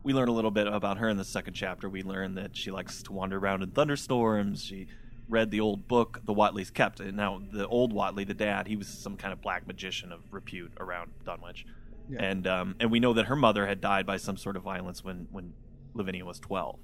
we 0.04 0.14
learn 0.14 0.28
a 0.28 0.32
little 0.32 0.52
bit 0.52 0.68
about 0.68 0.98
her 0.98 1.10
in 1.10 1.18
the 1.18 1.26
second 1.26 1.54
chapter. 1.54 1.90
We 1.90 2.04
learn 2.04 2.36
that 2.36 2.56
she 2.56 2.72
likes 2.72 3.02
to 3.04 3.14
wander 3.14 3.38
around 3.38 3.64
in 3.64 3.72
thunderstorms. 3.72 4.64
She 4.64 4.88
read 5.28 5.50
the 5.50 5.60
old 5.60 5.88
book 5.88 6.22
the 6.26 6.34
Whateleys 6.34 6.74
kept. 6.74 7.00
And 7.00 7.18
Now, 7.18 7.42
the 7.52 7.68
old 7.68 7.92
Whateley, 7.92 8.24
the 8.24 8.34
dad, 8.34 8.68
he 8.68 8.76
was 8.76 8.88
some 8.88 9.18
kind 9.18 9.34
of 9.34 9.42
black 9.42 9.66
magician 9.66 10.12
of 10.12 10.22
repute 10.32 10.72
around 10.80 11.12
Dunwich. 11.26 11.66
Yeah. 12.08 12.24
And 12.24 12.46
um, 12.46 12.76
and 12.80 12.92
we 12.92 13.00
know 13.00 13.14
that 13.14 13.26
her 13.26 13.36
mother 13.36 13.66
had 13.66 13.82
died 13.82 14.06
by 14.06 14.18
some 14.18 14.38
sort 14.38 14.56
of 14.58 14.64
violence 14.64 15.04
when, 15.04 15.28
when 15.32 15.54
Lavinia 15.96 16.24
was 16.24 16.40
12. 16.40 16.80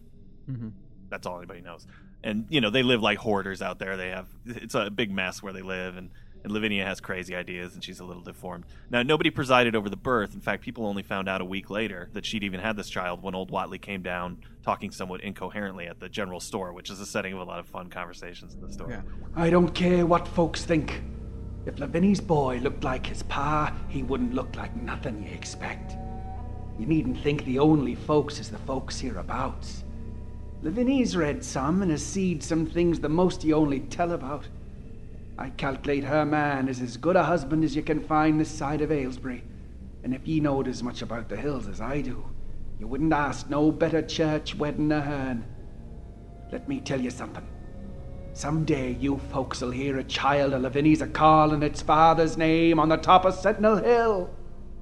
Mm-hmm. 0.50 0.70
That's 1.10 1.28
all 1.28 1.38
anybody 1.38 1.62
knows. 1.62 1.86
And, 2.24 2.46
you 2.50 2.62
know, 2.62 2.70
they 2.70 2.84
live 2.84 3.02
like 3.02 3.17
hoarders 3.17 3.62
out 3.62 3.80
there. 3.80 3.98
They 3.98 4.10
have, 4.10 4.28
it's 4.46 4.76
a 4.76 4.89
big 4.89 5.12
mess 5.12 5.44
where 5.44 5.54
they 5.54 5.62
live. 5.62 5.98
And 5.98 6.10
and 6.44 6.52
Lavinia 6.52 6.86
has 6.86 7.00
crazy 7.00 7.36
ideas 7.36 7.74
and 7.74 7.84
she's 7.84 8.00
a 8.00 8.04
little 8.04 8.24
deformed. 8.24 8.66
Now, 8.90 9.04
nobody 9.04 9.30
presided 9.30 9.76
over 9.76 9.90
the 9.90 9.98
birth. 9.98 10.34
In 10.34 10.42
fact, 10.42 10.64
people 10.64 10.86
only 10.86 11.04
found 11.04 11.30
out 11.30 11.42
a 11.42 11.46
week 11.46 11.70
later 11.70 12.10
that 12.14 12.26
she'd 12.26 12.44
even 12.44 12.60
had 12.60 12.76
this 12.76 12.90
child 12.90 13.22
when 13.22 13.36
old 13.36 13.52
Whateley 13.52 13.78
came 13.78 14.02
down 14.02 14.40
talking 14.64 14.92
somewhat 14.92 15.22
incoherently 15.22 15.88
at 15.88 16.00
the 16.00 16.10
general 16.10 16.40
store, 16.40 16.74
which 16.74 16.90
is 16.90 17.00
the 17.00 17.06
setting 17.06 17.34
of 17.34 17.40
a 17.40 17.44
lot 17.44 17.60
of 17.60 17.68
fun 17.68 17.90
conversations 17.90 18.54
in 18.54 18.62
the 18.62 18.72
store. 18.72 18.90
Yeah. 18.90 19.02
I 19.36 19.50
don't 19.50 19.74
care 19.74 20.06
what 20.06 20.28
folks 20.28 20.64
think. 20.64 21.04
If 21.66 21.80
Lavinia's 21.80 22.22
boy 22.22 22.58
looked 22.58 22.84
like 22.84 23.06
his 23.06 23.24
pa, 23.24 23.76
he 23.88 24.02
wouldn't 24.02 24.34
look 24.34 24.56
like 24.56 24.76
nothing 24.76 25.24
you 25.24 25.34
expect. 25.34 25.96
You 26.80 26.88
needn't 26.88 27.20
think 27.20 27.46
the 27.46 27.60
only 27.60 27.94
folks 27.94 28.40
is 28.40 28.50
the 28.50 28.58
folks 28.60 29.00
hereabouts. 29.00 29.84
Lavinia's 30.64 31.16
read 31.16 31.44
some 31.44 31.82
and 31.82 31.92
has 31.92 32.04
seed 32.04 32.42
some 32.42 32.66
things 32.66 33.00
the 33.00 33.10
most 33.10 33.44
you 33.44 33.56
only 33.56 33.82
tell 33.82 34.12
about. 34.14 34.48
I 35.42 35.50
calculate 35.50 36.04
her 36.04 36.24
man 36.24 36.68
is 36.68 36.82
as 36.82 36.98
good 36.98 37.16
a 37.16 37.24
husband 37.24 37.64
as 37.64 37.76
you 37.76 37.82
can 37.82 38.00
find 38.00 38.40
this 38.40 38.48
side 38.48 38.82
of 38.82 38.92
Aylesbury. 38.92 39.44
And 40.04 40.14
if 40.14 40.28
ye 40.28 40.40
knowed 40.40 40.68
as 40.68 40.84
much 40.84 41.02
about 41.02 41.30
the 41.30 41.36
hills 41.36 41.68
as 41.68 41.82
I 41.82 42.02
do, 42.02 42.24
you 42.80 42.86
wouldn't 42.86 43.12
ask 43.12 43.50
no 43.50 43.72
better 43.72 44.04
church 44.04 44.54
wedding 44.54 44.92
a 44.92 45.02
hern. 45.02 45.44
Let 46.52 46.70
me 46.70 46.80
tell 46.80 47.02
you 47.02 47.10
something. 47.10 47.48
Some 48.34 48.66
day 48.66 48.96
you 49.00 49.18
folks'll 49.32 49.72
hear 49.72 49.98
a 49.98 50.04
child 50.04 50.54
of 50.54 50.62
Lavinia's 50.62 51.02
a 51.02 51.08
calling 51.08 51.64
its 51.64 51.82
father's 51.82 52.38
name 52.38 52.80
on 52.80 52.90
the 52.90 52.98
top 52.98 53.26
of 53.26 53.34
Sentinel 53.34 53.78
Hill. 53.78 54.30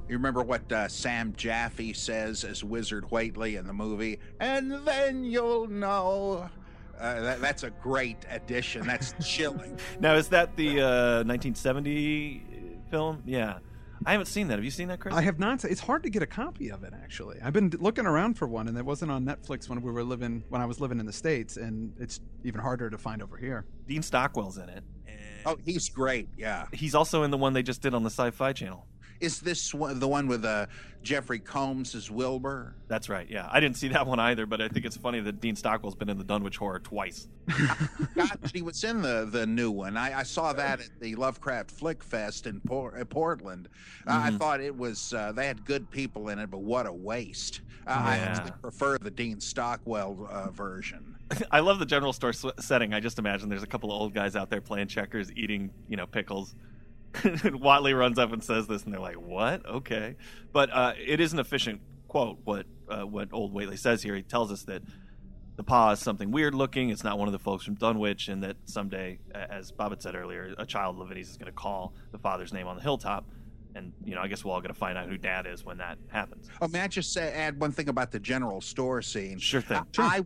You 0.10 0.18
remember 0.18 0.44
what 0.44 0.70
uh, 0.74 0.90
Sam 0.90 1.34
Jaffe 1.38 1.94
says 1.94 2.44
as 2.44 2.66
Wizard 2.66 3.10
Whateley 3.12 3.56
in 3.56 3.66
the 3.66 3.74
movie? 3.74 4.20
And 4.42 4.74
then 4.86 5.24
you'll 5.24 5.68
know. 5.68 6.50
Uh, 7.00 7.22
that, 7.22 7.42
that's 7.42 7.64
a 7.64 7.70
great 7.70 8.18
addition. 8.30 8.86
That's 8.86 9.14
chilling. 9.26 9.80
now, 10.00 10.16
is 10.16 10.30
that 10.30 10.56
the 10.56 10.82
uh, 10.82 11.24
1970 11.24 12.44
film? 12.90 13.24
Yeah. 13.26 13.60
I 14.06 14.12
haven't 14.14 14.28
seen 14.28 14.48
that. 14.48 14.56
Have 14.56 14.64
you 14.64 14.72
seen 14.72 14.88
that, 14.88 15.00
Chris? 15.00 15.14
I 15.14 15.22
have 15.22 15.40
not. 15.40 15.66
It's 15.66 15.82
hard 15.82 16.04
to 16.04 16.10
get 16.10 16.24
a 16.24 16.28
copy 16.28 16.72
of 16.72 16.84
it. 16.84 16.94
Actually, 16.94 17.38
I've 17.44 17.52
been 17.52 17.70
looking 17.80 18.06
around 18.06 18.36
for 18.36 18.48
one, 18.48 18.70
and 18.70 18.78
it 18.78 18.86
wasn't 18.86 19.12
on 19.12 19.26
Netflix 19.26 19.68
when 19.68 19.82
we 19.82 19.92
were 19.92 20.04
living 20.04 20.44
when 20.50 20.62
I 20.62 20.66
was 20.66 20.80
living 20.80 21.00
in 21.00 21.06
the 21.06 21.14
states, 21.14 21.58
and 21.58 21.94
it's 22.00 22.22
even 22.46 22.62
harder 22.62 22.90
to 22.90 22.98
find 22.98 23.22
over 23.22 23.36
here. 23.36 23.66
Dean 23.88 24.02
Stockwell's 24.02 24.58
in 24.58 24.70
it. 24.70 24.84
Oh, 25.46 25.58
he's 25.64 25.90
great. 25.90 26.28
Yeah. 26.38 26.66
He's 26.74 26.96
also 26.96 27.24
in 27.24 27.32
the 27.32 27.38
one 27.38 27.54
they 27.54 27.64
just 27.64 27.82
did 27.82 27.94
on 27.94 28.04
the 28.04 28.10
Sci-Fi 28.10 28.54
Channel. 28.54 28.86
Is 29.22 29.40
this 29.42 29.74
one, 29.74 30.00
the 30.00 30.08
one 30.08 30.28
with 30.28 30.46
uh, 30.46 30.68
Jeffrey 31.04 31.40
Combs 31.40 31.94
as 31.96 32.10
Wilbur? 32.10 32.74
That's 32.88 33.10
right. 33.10 33.28
Yeah, 33.30 33.50
I 33.52 33.60
didn't 33.60 33.78
see 33.78 33.90
that 33.90 34.08
one 34.08 34.20
either, 34.20 34.46
but 34.46 34.62
I 34.62 34.68
think 34.70 34.86
it's 34.86 34.98
funny 34.98 35.20
that 35.20 35.42
Dean 35.42 35.56
Stockwell's 35.56 35.96
been 35.96 36.10
in 36.10 36.18
the 36.18 36.24
Dunwich 36.24 36.58
Horror 36.58 36.80
twice. 36.80 37.28
God, 38.16 38.40
he 38.54 38.62
was 38.62 38.84
in 38.84 39.02
the 39.02 39.28
the 39.30 39.46
new 39.46 39.72
one. 39.72 39.98
I, 39.98 40.20
I, 40.20 40.24
saw 40.24 40.54
that 40.54 40.80
at 40.82 40.90
the 41.00 41.16
Lovecraft 41.16 41.72
Flick 41.72 42.04
Fest 42.04 42.46
in 42.46 42.60
Por- 42.62 43.04
Portland. 43.06 43.70
Mm-hmm. 44.08 44.36
I 44.36 44.38
thought 44.38 44.62
it 44.62 44.76
was 44.76 45.14
uh, 45.14 45.32
they 45.32 45.48
had 45.48 45.66
good 45.66 45.90
people 45.90 46.30
in 46.30 46.40
it, 46.40 46.52
but 46.52 46.62
what 46.62 46.86
a 46.86 46.94
waste. 46.94 47.62
Uh, 47.88 47.92
yeah. 47.92 48.06
I 48.06 48.18
actually 48.18 48.52
prefer 48.62 48.98
the 49.00 49.10
Dean 49.10 49.40
Stockwell 49.40 50.28
uh, 50.30 50.52
version. 50.52 51.16
I 51.52 51.60
love 51.60 51.80
the 51.80 51.86
general 51.86 52.14
store 52.14 52.34
setting. 52.34 52.94
I 52.94 53.00
just 53.00 53.20
imagine 53.20 53.50
there's 53.50 53.64
a 53.64 53.68
couple 53.68 53.92
of 53.92 54.00
old 54.00 54.14
guys 54.14 54.36
out 54.36 54.50
there 54.50 54.62
playing 54.62 54.88
checkers, 54.88 55.32
eating 55.34 55.72
you 55.88 55.98
know 55.98 56.06
pickles 56.06 56.56
and 57.24 57.62
Whateley 57.62 57.94
runs 57.94 58.20
up 58.20 58.32
and 58.32 58.44
says 58.44 58.68
this, 58.68 58.84
and 58.84 58.94
they're 58.94 59.02
like, 59.02 59.20
"What? 59.20 59.66
Okay." 59.66 60.16
But 60.52 60.70
uh, 60.72 60.94
it 60.98 61.20
is 61.20 61.34
an 61.34 61.40
efficient 61.40 61.82
quote. 62.08 62.40
What 62.44 62.66
uh, 62.90 63.06
what 63.06 63.30
old 63.32 63.54
Whateley 63.54 63.78
says 63.78 64.04
here. 64.04 64.16
He 64.16 64.24
tells 64.24 64.52
us 64.52 64.64
that 64.64 64.84
the 65.56 65.64
paw 65.64 65.92
is 65.92 66.00
something 66.00 66.32
weird 66.32 66.56
looking. 66.56 66.90
It's 66.90 67.04
not 67.04 67.18
one 67.18 67.28
of 67.28 67.32
the 67.32 67.40
folks 67.40 67.66
from 67.66 67.76
Dunwich, 67.76 68.28
and 68.28 68.44
that 68.44 68.58
someday, 68.66 69.20
as 69.34 69.72
Bob 69.72 69.92
had 69.92 70.02
said 70.02 70.16
earlier, 70.16 70.54
a 70.58 70.66
child 70.66 70.96
of 70.96 71.02
Lavinia's 71.02 71.30
is 71.30 71.38
going 71.38 71.52
to 71.52 71.58
call 71.58 71.94
the 72.12 72.18
father's 72.18 72.54
name 72.54 72.68
on 72.68 72.76
the 72.76 72.82
hilltop. 72.82 73.26
And 73.76 73.94
you 74.04 74.16
know, 74.16 74.22
I 74.22 74.28
guess 74.28 74.44
we're 74.44 74.54
all 74.54 74.62
going 74.62 74.74
to 74.74 74.80
find 74.80 74.98
out 74.98 75.08
who 75.08 75.18
Dad 75.18 75.46
is 75.46 75.64
when 75.64 75.78
that 75.78 75.98
happens. 76.08 76.50
Oh, 76.62 76.68
may 76.68 76.82
I 76.82 76.88
just 76.88 77.14
say, 77.14 77.32
add 77.34 77.60
one 77.60 77.72
thing 77.72 77.90
about 77.90 78.12
the 78.12 78.20
general 78.20 78.62
store 78.62 79.02
scene? 79.02 79.38
Sure 79.38 79.62
thing. 79.62 79.78
I, 79.98 80.18
I 80.18 80.26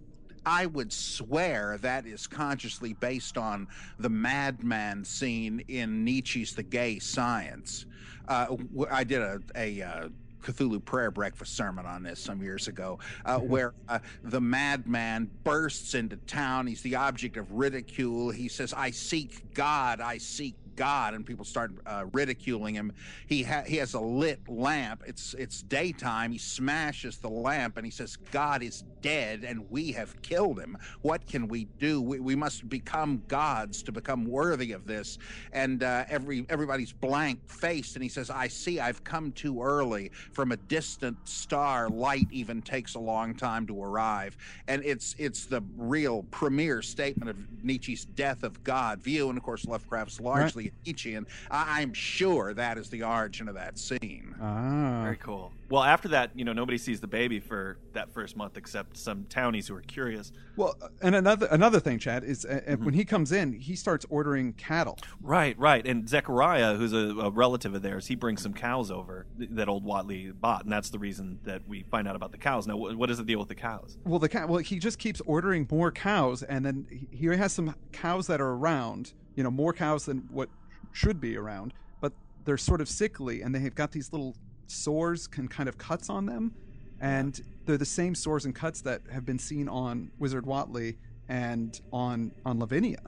would 0.65 0.91
swear 0.91 1.77
that 1.81 2.05
is 2.05 2.27
consciously 2.27 2.93
based 2.93 3.37
on 3.37 3.67
the 3.99 4.09
madman 4.09 5.03
scene 5.03 5.63
in 5.67 6.03
Nietzsche's 6.03 6.53
The 6.53 6.63
Gay 6.63 6.99
Science. 6.99 7.85
Uh, 8.27 8.55
I 8.89 9.03
did 9.03 9.21
a, 9.21 9.39
a 9.55 9.81
uh, 9.81 10.09
Cthulhu 10.43 10.83
prayer 10.83 11.11
breakfast 11.11 11.55
sermon 11.55 11.85
on 11.85 12.03
this 12.03 12.19
some 12.19 12.41
years 12.41 12.67
ago, 12.67 12.99
uh, 13.25 13.37
where 13.39 13.73
uh, 13.87 13.99
the 14.23 14.41
madman 14.41 15.29
bursts 15.43 15.93
into 15.93 16.17
town. 16.17 16.67
He's 16.67 16.81
the 16.81 16.95
object 16.95 17.37
of 17.37 17.51
ridicule. 17.51 18.29
He 18.29 18.47
says, 18.47 18.73
I 18.73 18.91
seek 18.91 19.53
God, 19.53 20.01
I 20.01 20.17
seek 20.17 20.55
God, 20.75 21.13
and 21.13 21.25
people 21.25 21.45
start 21.45 21.71
uh, 21.85 22.05
ridiculing 22.13 22.75
him. 22.75 22.93
He 23.27 23.43
ha- 23.43 23.63
he 23.65 23.77
has 23.77 23.93
a 23.93 23.99
lit 23.99 24.39
lamp. 24.47 25.03
It's 25.05 25.33
it's 25.35 25.61
daytime. 25.61 26.31
He 26.31 26.37
smashes 26.37 27.17
the 27.17 27.29
lamp 27.29 27.77
and 27.77 27.85
he 27.85 27.91
says, 27.91 28.15
"God 28.31 28.63
is 28.63 28.83
dead, 29.01 29.43
and 29.43 29.69
we 29.69 29.91
have 29.93 30.21
killed 30.21 30.59
him. 30.59 30.77
What 31.01 31.25
can 31.27 31.47
we 31.47 31.65
do? 31.79 32.01
We, 32.01 32.19
we 32.19 32.35
must 32.35 32.67
become 32.69 33.23
gods 33.27 33.83
to 33.83 33.91
become 33.91 34.25
worthy 34.25 34.71
of 34.71 34.85
this." 34.85 35.17
And 35.51 35.83
uh, 35.83 36.05
every 36.09 36.45
everybody's 36.49 36.93
blank 36.93 37.39
faced, 37.47 37.95
and 37.95 38.03
he 38.03 38.09
says, 38.09 38.29
"I 38.29 38.47
see. 38.47 38.79
I've 38.79 39.03
come 39.03 39.31
too 39.31 39.61
early. 39.61 40.11
From 40.31 40.51
a 40.51 40.57
distant 40.57 41.17
star, 41.27 41.89
light 41.89 42.27
even 42.31 42.61
takes 42.61 42.95
a 42.95 42.99
long 42.99 43.35
time 43.35 43.67
to 43.67 43.83
arrive." 43.83 44.37
And 44.67 44.83
it's 44.83 45.15
it's 45.17 45.45
the 45.45 45.63
real 45.77 46.23
premier 46.31 46.81
statement 46.81 47.29
of 47.29 47.37
Nietzsche's 47.63 48.05
death 48.05 48.43
of 48.43 48.63
God 48.63 49.01
view, 49.01 49.29
and 49.29 49.37
of 49.37 49.43
course 49.43 49.65
Lovecraft's 49.65 50.19
largely. 50.19 50.62
Right 50.62 50.62
Nietzschean. 50.85 51.25
I- 51.51 51.81
am 51.81 51.93
sure 51.93 52.53
that 52.53 52.77
is 52.77 52.89
the 52.89 53.03
origin 53.03 53.47
of 53.47 53.55
that 53.55 53.77
scene. 53.77 54.35
Ah. 54.41 55.01
Very 55.03 55.17
cool. 55.17 55.53
Well, 55.73 55.81
after 55.81 56.09
that, 56.09 56.29
you 56.35 56.45
know, 56.45 56.53
nobody 56.53 56.77
sees 56.77 57.01
the 57.01 57.07
baby 57.07 57.39
for 57.39 57.79
that 57.93 58.13
first 58.13 58.37
month 58.37 58.57
except 58.57 58.95
some 58.95 59.25
townies 59.25 59.67
who 59.67 59.75
are 59.75 59.81
curious. 59.81 60.31
Well, 60.55 60.75
and 61.01 61.15
another 61.15 61.47
another 61.49 61.79
thing, 61.79 61.97
Chad, 61.97 62.23
is 62.23 62.45
uh, 62.45 62.61
mm-hmm. 62.67 62.85
when 62.85 62.93
he 62.93 63.03
comes 63.03 63.31
in, 63.31 63.53
he 63.53 63.75
starts 63.75 64.05
ordering 64.11 64.53
cattle. 64.53 64.99
Right, 65.19 65.57
right. 65.57 65.83
And 65.87 66.07
Zechariah, 66.07 66.75
who's 66.75 66.93
a, 66.93 67.17
a, 67.19 67.31
relative 67.31 67.73
of 67.73 67.81
theirs, 67.81 68.05
he 68.05 68.13
brings 68.13 68.43
some 68.43 68.53
cows 68.53 68.91
over 68.91 69.25
that 69.39 69.67
old 69.67 69.83
Whateley 69.83 70.29
bought, 70.29 70.61
and 70.61 70.71
that's 70.71 70.91
the 70.91 70.99
reason 70.99 71.39
that 71.43 71.67
we 71.67 71.81
find 71.89 72.07
out 72.07 72.15
about 72.15 72.33
the 72.33 72.37
cows. 72.37 72.67
Now, 72.67 72.77
what 72.77 73.09
is 73.09 73.17
the 73.17 73.23
deal 73.23 73.39
with 73.39 73.47
the 73.47 73.55
cows? 73.55 73.97
Well, 74.05 74.19
the 74.19 74.29
cat. 74.29 74.47
Well, 74.47 74.59
he 74.59 74.77
just 74.77 74.99
keeps 74.99 75.21
ordering 75.21 75.67
more 75.71 75.91
cows, 75.91 76.43
and 76.43 76.63
then 76.63 76.85
he 77.09 77.25
has 77.25 77.51
some 77.51 77.73
cows 77.91 78.27
that 78.27 78.39
are 78.39 78.51
around. 78.51 79.13
You 79.33 79.41
know, 79.41 79.49
more 79.49 79.73
cows 79.73 80.05
than 80.05 80.27
what 80.29 80.49
should 80.91 81.19
be 81.19 81.35
around, 81.35 81.73
but 81.99 82.13
they're 82.45 82.59
sort 82.59 82.79
of 82.79 82.87
sickly 82.87 83.41
and 83.41 83.55
they've 83.55 83.73
got 83.73 83.91
these 83.91 84.11
little 84.11 84.35
sores 84.73 85.29
and 85.37 85.49
kind 85.49 85.69
of 85.69 85.77
cuts 85.77 86.09
on 86.09 86.25
them. 86.25 86.53
And 86.99 87.39
they're 87.65 87.77
the 87.77 87.85
same 87.85 88.15
sores 88.15 88.45
and 88.45 88.55
cuts 88.55 88.81
that 88.81 89.01
have 89.11 89.25
been 89.25 89.39
seen 89.39 89.67
on 89.67 90.11
Wizard 90.19 90.45
Whateley 90.45 90.97
and 91.29 91.79
on 91.91 92.31
on 92.45 92.59
Lavinia. 92.59 92.99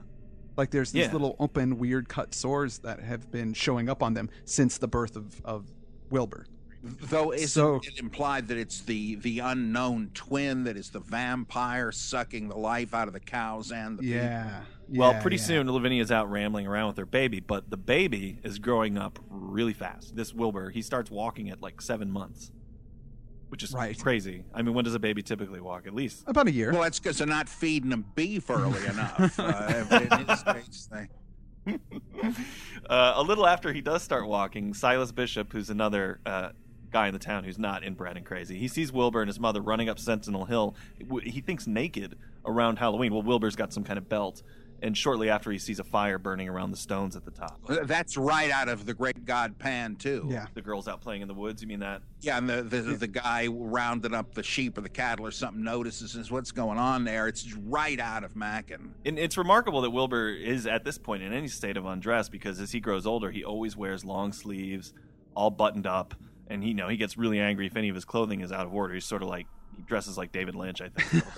Like 0.56 0.70
there's 0.70 0.92
these 0.92 1.06
yeah. 1.06 1.12
little 1.12 1.36
open, 1.38 1.78
weird 1.78 2.08
cut 2.08 2.34
sores 2.34 2.78
that 2.78 3.00
have 3.00 3.30
been 3.30 3.52
showing 3.52 3.88
up 3.88 4.02
on 4.02 4.14
them 4.14 4.30
since 4.44 4.78
the 4.78 4.88
birth 4.88 5.16
of, 5.16 5.40
of 5.44 5.66
Wilbur. 6.10 6.46
Though 6.82 7.32
isn't 7.32 7.48
so, 7.48 7.80
it 7.82 7.98
implied 7.98 8.48
that 8.48 8.58
it's 8.58 8.80
the 8.82 9.16
the 9.16 9.40
unknown 9.40 10.10
twin 10.14 10.64
that 10.64 10.76
is 10.76 10.90
the 10.90 11.00
vampire 11.00 11.90
sucking 11.90 12.48
the 12.48 12.56
life 12.56 12.94
out 12.94 13.08
of 13.08 13.14
the 13.14 13.20
cows 13.20 13.72
and 13.72 13.98
the 13.98 14.04
yeah. 14.04 14.44
People? 14.44 14.75
Well, 14.88 15.12
Yeah, 15.12 15.20
pretty 15.22 15.36
yeah. 15.36 15.42
soon 15.42 15.68
Lavinia's 15.68 16.10
out 16.12 16.30
rambling 16.30 16.66
around 16.66 16.88
with 16.88 16.96
her 16.98 17.06
baby, 17.06 17.40
but 17.40 17.70
the 17.70 17.76
baby 17.76 18.38
is 18.42 18.58
growing 18.58 18.96
up 18.98 19.18
really 19.28 19.72
fast. 19.72 20.14
This 20.16 20.32
Wilbur, 20.34 20.70
he 20.70 20.82
starts 20.82 21.10
walking 21.10 21.50
at 21.50 21.60
like 21.60 21.80
seven 21.80 22.10
months, 22.10 22.50
which 23.48 23.62
is 23.62 23.72
Right. 23.72 23.98
crazy. 23.98 24.44
I 24.54 24.62
mean, 24.62 24.74
when 24.74 24.84
does 24.84 24.94
a 24.94 24.98
baby 24.98 25.22
typically 25.22 25.60
walk? 25.60 25.86
At 25.86 25.94
least 25.94 26.24
About 26.26 26.46
a 26.48 26.52
year. 26.52 26.72
Well, 26.72 26.82
that's 26.82 26.98
because 26.98 27.18
they're 27.18 27.26
not 27.26 27.48
feeding 27.48 27.90
them 27.90 28.04
beef 28.14 28.48
early 28.50 28.84
enough. 28.88 29.38
Uh, 29.38 29.84
in 30.20 30.26
his 30.28 30.42
case, 30.42 30.88
they- 30.92 31.08
uh, 32.88 33.14
a 33.16 33.22
little 33.22 33.46
after 33.46 33.72
he 33.72 33.80
does 33.80 34.02
start 34.02 34.26
walking, 34.28 34.72
Silas 34.74 35.10
Bishop, 35.12 35.52
who's 35.52 35.70
another 35.70 36.20
uh, 36.24 36.50
guy 36.92 37.08
in 37.08 37.12
the 37.12 37.18
town 37.18 37.42
who's 37.44 37.58
not 37.58 37.82
inbred 37.84 38.16
and 38.16 38.24
crazy, 38.24 38.56
he 38.58 38.68
sees 38.68 38.92
Wilbur 38.92 39.20
and 39.22 39.28
his 39.28 39.40
mother 39.40 39.60
running 39.60 39.88
up 39.88 39.98
Sentinel 39.98 40.44
Hill. 40.44 40.76
He 41.24 41.40
thinks 41.40 41.66
naked 41.66 42.16
around 42.44 42.78
Halloween. 42.78 43.12
Well, 43.12 43.22
Wilbur's 43.22 43.56
got 43.56 43.72
some 43.72 43.82
kind 43.84 43.98
of 43.98 44.08
belt, 44.08 44.42
and 44.82 44.96
shortly 44.96 45.30
after 45.30 45.50
he 45.50 45.58
sees 45.58 45.78
a 45.78 45.84
fire 45.84 46.18
burning 46.18 46.48
around 46.48 46.70
the 46.70 46.76
stones 46.76 47.16
at 47.16 47.24
the 47.24 47.30
top. 47.30 47.60
that's 47.84 48.16
right 48.16 48.50
out 48.50 48.68
of 48.68 48.86
the 48.86 48.94
Great 48.94 49.24
God 49.24 49.58
Pan 49.58 49.96
too. 49.96 50.26
yeah. 50.28 50.46
The 50.54 50.62
girls 50.62 50.88
out 50.88 51.00
playing 51.00 51.22
in 51.22 51.28
the 51.28 51.34
woods. 51.34 51.62
You 51.62 51.68
mean 51.68 51.80
that? 51.80 52.02
Yeah, 52.20 52.38
and 52.38 52.48
the, 52.48 52.62
the 52.62 52.80
the 52.82 53.06
guy 53.06 53.46
rounding 53.48 54.14
up 54.14 54.34
the 54.34 54.42
sheep 54.42 54.76
or 54.78 54.80
the 54.80 54.88
cattle 54.88 55.26
or 55.26 55.30
something 55.30 55.62
notices 55.62 56.14
and 56.14 56.24
says, 56.24 56.30
"What's 56.30 56.52
going 56.52 56.78
on 56.78 57.04
there?" 57.04 57.28
It's 57.28 57.54
right 57.54 58.00
out 58.00 58.24
of 58.24 58.34
Machen. 58.36 58.94
And 59.04 59.18
it's 59.18 59.36
remarkable 59.36 59.80
that 59.82 59.90
Wilbur 59.90 60.28
is 60.30 60.66
at 60.66 60.84
this 60.84 60.98
point 60.98 61.22
in 61.22 61.32
any 61.32 61.48
state 61.48 61.76
of 61.76 61.84
undress 61.86 62.28
because 62.28 62.60
as 62.60 62.72
he 62.72 62.80
grows 62.80 63.06
older, 63.06 63.30
he 63.30 63.44
always 63.44 63.76
wears 63.76 64.04
long 64.04 64.32
sleeves, 64.32 64.92
all 65.34 65.50
buttoned 65.50 65.86
up, 65.86 66.14
and 66.48 66.62
he 66.62 66.70
you 66.70 66.74
know 66.74 66.88
he 66.88 66.96
gets 66.96 67.16
really 67.16 67.38
angry 67.40 67.66
if 67.66 67.76
any 67.76 67.88
of 67.88 67.94
his 67.94 68.04
clothing 68.04 68.40
is 68.40 68.52
out 68.52 68.66
of 68.66 68.74
order. 68.74 68.94
He's 68.94 69.04
sort 69.04 69.22
of 69.22 69.28
like 69.28 69.46
he 69.76 69.82
dresses 69.82 70.16
like 70.16 70.32
David 70.32 70.54
Lynch, 70.54 70.80
I 70.80 70.88
think, 70.88 71.12
a 71.12 71.16
little 71.16 71.32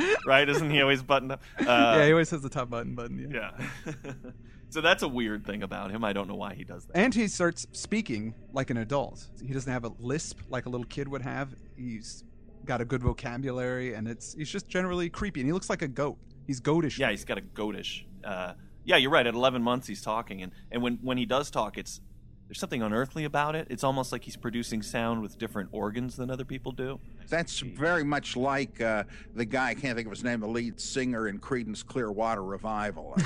bit. 0.00 0.18
right? 0.26 0.48
Isn't 0.48 0.70
he 0.70 0.80
always 0.80 1.02
buttoned 1.02 1.32
up? 1.32 1.42
Uh, 1.60 1.64
yeah, 1.64 2.06
he 2.06 2.12
always 2.12 2.30
has 2.30 2.42
the 2.42 2.48
top 2.48 2.70
button 2.70 2.94
button. 2.94 3.30
Yeah. 3.32 3.50
yeah. 3.86 4.12
so 4.70 4.80
that's 4.80 5.02
a 5.02 5.08
weird 5.08 5.46
thing 5.46 5.62
about 5.62 5.90
him. 5.90 6.04
I 6.04 6.12
don't 6.12 6.28
know 6.28 6.34
why 6.34 6.54
he 6.54 6.64
does 6.64 6.86
that. 6.86 6.96
And 6.96 7.14
he 7.14 7.28
starts 7.28 7.66
speaking 7.72 8.34
like 8.52 8.70
an 8.70 8.76
adult. 8.78 9.26
He 9.44 9.52
doesn't 9.52 9.72
have 9.72 9.84
a 9.84 9.92
lisp 9.98 10.40
like 10.48 10.66
a 10.66 10.68
little 10.68 10.86
kid 10.86 11.08
would 11.08 11.22
have. 11.22 11.54
He's 11.76 12.24
got 12.64 12.80
a 12.80 12.84
good 12.84 13.02
vocabulary, 13.02 13.94
and 13.94 14.08
it's 14.08 14.34
he's 14.34 14.50
just 14.50 14.68
generally 14.68 15.08
creepy. 15.08 15.40
And 15.40 15.48
he 15.48 15.52
looks 15.52 15.70
like 15.70 15.82
a 15.82 15.88
goat. 15.88 16.18
He's 16.46 16.60
goatish. 16.60 16.98
Yeah, 16.98 17.10
he's 17.10 17.24
got 17.24 17.38
a 17.38 17.42
goatish. 17.42 18.04
Uh, 18.24 18.54
yeah, 18.84 18.96
you're 18.96 19.10
right. 19.10 19.26
At 19.26 19.34
11 19.34 19.62
months, 19.62 19.86
he's 19.86 20.02
talking, 20.02 20.42
and 20.42 20.52
and 20.70 20.82
when 20.82 20.98
when 21.02 21.18
he 21.18 21.26
does 21.26 21.50
talk, 21.50 21.76
it's 21.78 22.00
there's 22.48 22.60
something 22.60 22.82
unearthly 22.82 23.24
about 23.24 23.56
it. 23.56 23.66
It's 23.70 23.82
almost 23.82 24.12
like 24.12 24.22
he's 24.22 24.36
producing 24.36 24.82
sound 24.82 25.20
with 25.20 25.36
different 25.36 25.68
organs 25.72 26.16
than 26.16 26.30
other 26.30 26.44
people 26.44 26.70
do. 26.72 27.00
That's 27.28 27.58
very 27.58 28.04
much 28.04 28.36
like 28.36 28.80
uh, 28.80 29.04
the 29.34 29.44
guy 29.44 29.70
I 29.70 29.74
can't 29.74 29.96
think 29.96 30.06
of 30.06 30.12
his 30.12 30.22
name, 30.22 30.40
the 30.40 30.46
lead 30.46 30.80
singer 30.80 31.26
in 31.28 31.40
Creedence 31.40 31.84
Clearwater 31.84 32.44
Revival. 32.44 33.16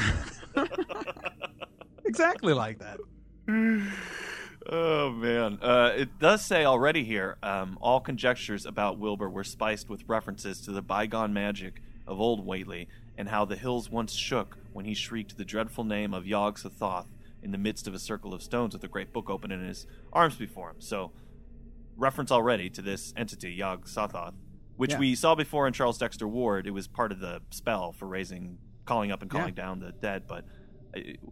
exactly 2.04 2.54
like 2.54 2.78
that. 2.78 2.98
Oh 4.66 5.10
man, 5.10 5.58
uh, 5.60 5.92
it 5.96 6.18
does 6.18 6.44
say 6.44 6.64
already 6.64 7.04
here. 7.04 7.36
Um, 7.42 7.76
all 7.80 8.00
conjectures 8.00 8.64
about 8.64 8.98
Wilbur 8.98 9.28
were 9.28 9.44
spiced 9.44 9.88
with 9.90 10.02
references 10.06 10.60
to 10.62 10.72
the 10.72 10.82
bygone 10.82 11.32
magic 11.32 11.82
of 12.06 12.20
old 12.20 12.46
Whateley 12.46 12.88
and 13.18 13.28
how 13.28 13.44
the 13.44 13.56
hills 13.56 13.90
once 13.90 14.14
shook 14.14 14.56
when 14.72 14.84
he 14.84 14.94
shrieked 14.94 15.36
the 15.36 15.44
dreadful 15.44 15.84
name 15.84 16.14
of 16.14 16.26
Yog 16.26 16.58
Sothoth 16.58 17.06
in 17.42 17.50
the 17.52 17.58
midst 17.58 17.86
of 17.86 17.94
a 17.94 17.98
circle 17.98 18.34
of 18.34 18.42
stones 18.42 18.74
with 18.74 18.84
a 18.84 18.88
great 18.88 19.12
book 19.12 19.30
open 19.30 19.50
in 19.50 19.64
his 19.64 19.86
arms 20.12 20.36
before 20.36 20.70
him. 20.70 20.80
So, 20.80 21.12
reference 21.96 22.30
already 22.30 22.70
to 22.70 22.82
this 22.82 23.12
entity, 23.16 23.52
Yog 23.52 23.86
Sothoth, 23.86 24.34
which 24.76 24.92
Yeah. 24.92 24.98
we 24.98 25.14
saw 25.14 25.34
before 25.34 25.66
in 25.66 25.72
Charles 25.72 25.98
Dexter 25.98 26.26
Ward. 26.28 26.66
It 26.66 26.70
was 26.70 26.86
part 26.88 27.12
of 27.12 27.20
the 27.20 27.42
spell 27.50 27.92
for 27.92 28.06
raising, 28.06 28.58
calling 28.86 29.10
up 29.12 29.22
and 29.22 29.30
calling 29.30 29.54
down 29.54 29.80
the 29.80 29.92
dead. 29.92 30.26
But 30.26 30.44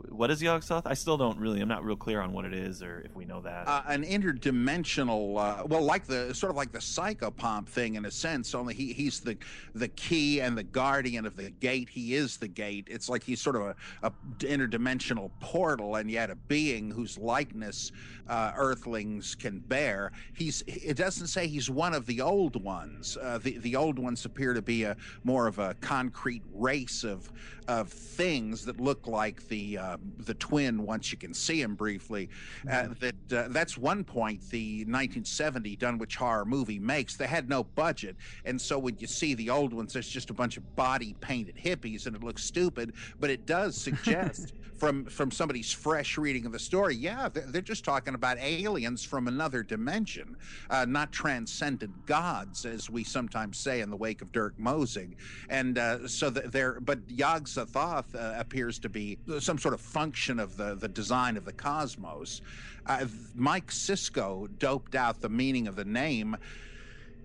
what 0.09 0.31
is 0.31 0.43
Yog 0.43 0.63
Sothoth? 0.63 0.83
I 0.87 0.95
still 0.95 1.17
don't 1.17 1.39
really. 1.39 1.61
I'm 1.61 1.69
not 1.69 1.85
real 1.85 1.97
clear 1.97 2.21
on 2.21 2.33
what 2.33 2.45
it 2.45 2.55
is 2.55 2.83
or 2.83 3.01
if 3.05 3.15
we 3.17 3.25
know 3.25 3.41
that. 3.43 3.67
uh, 3.67 3.83
an 3.87 4.05
interdimensional, 4.05 5.39
uh, 5.39 5.65
well, 5.67 5.83
like 5.83 6.07
the 6.07 6.35
sort 6.35 6.51
of 6.51 6.57
like 6.57 6.73
the 6.73 6.79
psychopomp 6.79 7.69
thing 7.69 7.97
in 7.97 8.05
a 8.05 8.11
sense. 8.11 8.55
Only 8.55 8.75
he 8.75 8.93
he's 8.93 9.21
the 9.21 9.37
the 9.75 9.89
key 9.89 10.41
and 10.41 10.57
the 10.57 10.63
guardian 10.63 11.27
of 11.27 11.37
the 11.37 11.51
gate. 11.51 11.89
He 11.89 12.15
is 12.15 12.37
the 12.37 12.49
gate. 12.49 12.89
It's 12.91 13.09
like 13.09 13.23
he's 13.23 13.41
sort 13.41 13.57
of 13.57 13.63
a, 13.63 13.77
a 14.03 14.11
interdimensional 14.41 15.31
portal, 15.41 15.97
and 15.97 16.11
yet 16.11 16.31
a 16.31 16.37
being 16.37 16.91
whose 16.91 17.19
likeness 17.19 17.93
uh, 18.29 18.53
Earthlings 18.57 19.35
can 19.35 19.59
bear. 19.61 20.13
He's 20.35 20.63
it 20.67 20.97
doesn't 20.97 21.29
say 21.29 21.47
he's 21.47 21.71
one 21.71 21.95
of 21.95 22.07
the 22.07 22.21
old 22.21 22.63
ones. 22.63 23.17
Uh, 23.21 23.39
the 23.39 23.59
the 23.59 23.77
old 23.77 23.99
ones 23.99 24.25
appear 24.25 24.55
to 24.55 24.63
be 24.63 24.85
a 24.85 24.97
more 25.25 25.47
of 25.47 25.59
a 25.59 25.75
concrete 25.81 26.43
race 26.55 27.05
of 27.05 27.31
of 27.67 27.89
things 27.91 28.65
that 28.65 28.81
look 28.81 29.07
like 29.07 29.43
the 29.49 29.79
uh, 29.79 29.97
the 30.19 30.35
twin 30.35 30.85
once 30.85 31.13
you 31.13 31.19
can 31.19 31.35
see 31.35 31.61
him 31.61 31.75
briefly. 31.75 32.29
Uh, 32.71 32.89
that 33.01 33.33
uh, 33.33 33.49
that's 33.51 33.77
one 33.77 34.05
point 34.05 34.41
the 34.51 34.79
1970 34.81 35.77
Dunwich 35.77 36.17
horror 36.17 36.45
movie 36.45 36.79
makes. 36.79 37.17
They 37.17 37.27
had 37.27 37.49
no 37.49 37.65
budget, 37.65 38.17
and 38.45 38.61
so 38.61 38.79
when 38.79 38.97
you 38.99 39.07
see 39.07 39.35
the 39.35 39.51
old 39.51 39.73
ones, 39.73 39.93
there's 39.93 40.09
just 40.09 40.31
a 40.31 40.35
bunch 40.35 40.57
of 40.57 40.77
body 40.77 41.15
painted 41.21 41.57
hippies, 41.57 42.07
and 42.07 42.15
it 42.15 42.23
looks 42.23 42.45
stupid. 42.45 42.95
But 43.21 43.31
it 43.31 43.47
does 43.47 43.77
suggest. 43.77 44.53
From 44.79 45.07
from 45.07 45.33
somebody's 45.33 45.73
fresh 45.73 46.17
reading 46.17 46.47
of 46.47 46.53
the 46.53 46.59
story, 46.61 46.95
yeah, 46.95 47.29
they're, 47.29 47.47
they're 47.49 47.61
just 47.61 47.85
talking 47.85 48.15
about 48.15 48.39
aliens 48.39 49.03
from 49.03 49.27
another 49.27 49.65
dimension, 49.65 50.37
uh, 50.71 50.85
not 50.85 51.11
transcendent 51.11 52.07
gods, 52.07 52.65
as 52.65 52.89
we 52.89 53.03
sometimes 53.03 53.59
say 53.59 53.81
in 53.81 53.91
the 53.91 53.97
wake 53.97 54.23
of 54.23 54.31
Dirk 54.31 54.57
Mosig. 54.57 55.17
And 55.49 55.79
uh, 55.79 56.07
so 56.07 56.31
that 56.31 56.53
there, 56.53 56.79
but 56.81 57.01
Yog 57.09 57.47
Sothoth 57.47 58.15
uh, 58.15 58.39
appears 58.39 58.79
to 58.81 58.89
be 58.89 59.19
some 59.41 59.59
sort 59.59 59.75
of 59.75 59.81
function 59.81 60.39
of 60.39 60.57
the, 60.57 60.75
the 60.75 60.89
design 60.89 61.37
of 61.37 61.45
the 61.45 61.53
cosmos. 61.53 62.41
Uh, 62.87 63.07
Mike 63.35 63.71
Cisco 63.71 64.49
doped 64.59 64.95
out 64.95 65.21
the 65.21 65.29
meaning 65.29 65.69
of 65.69 65.77
the 65.77 65.85
name 65.85 66.37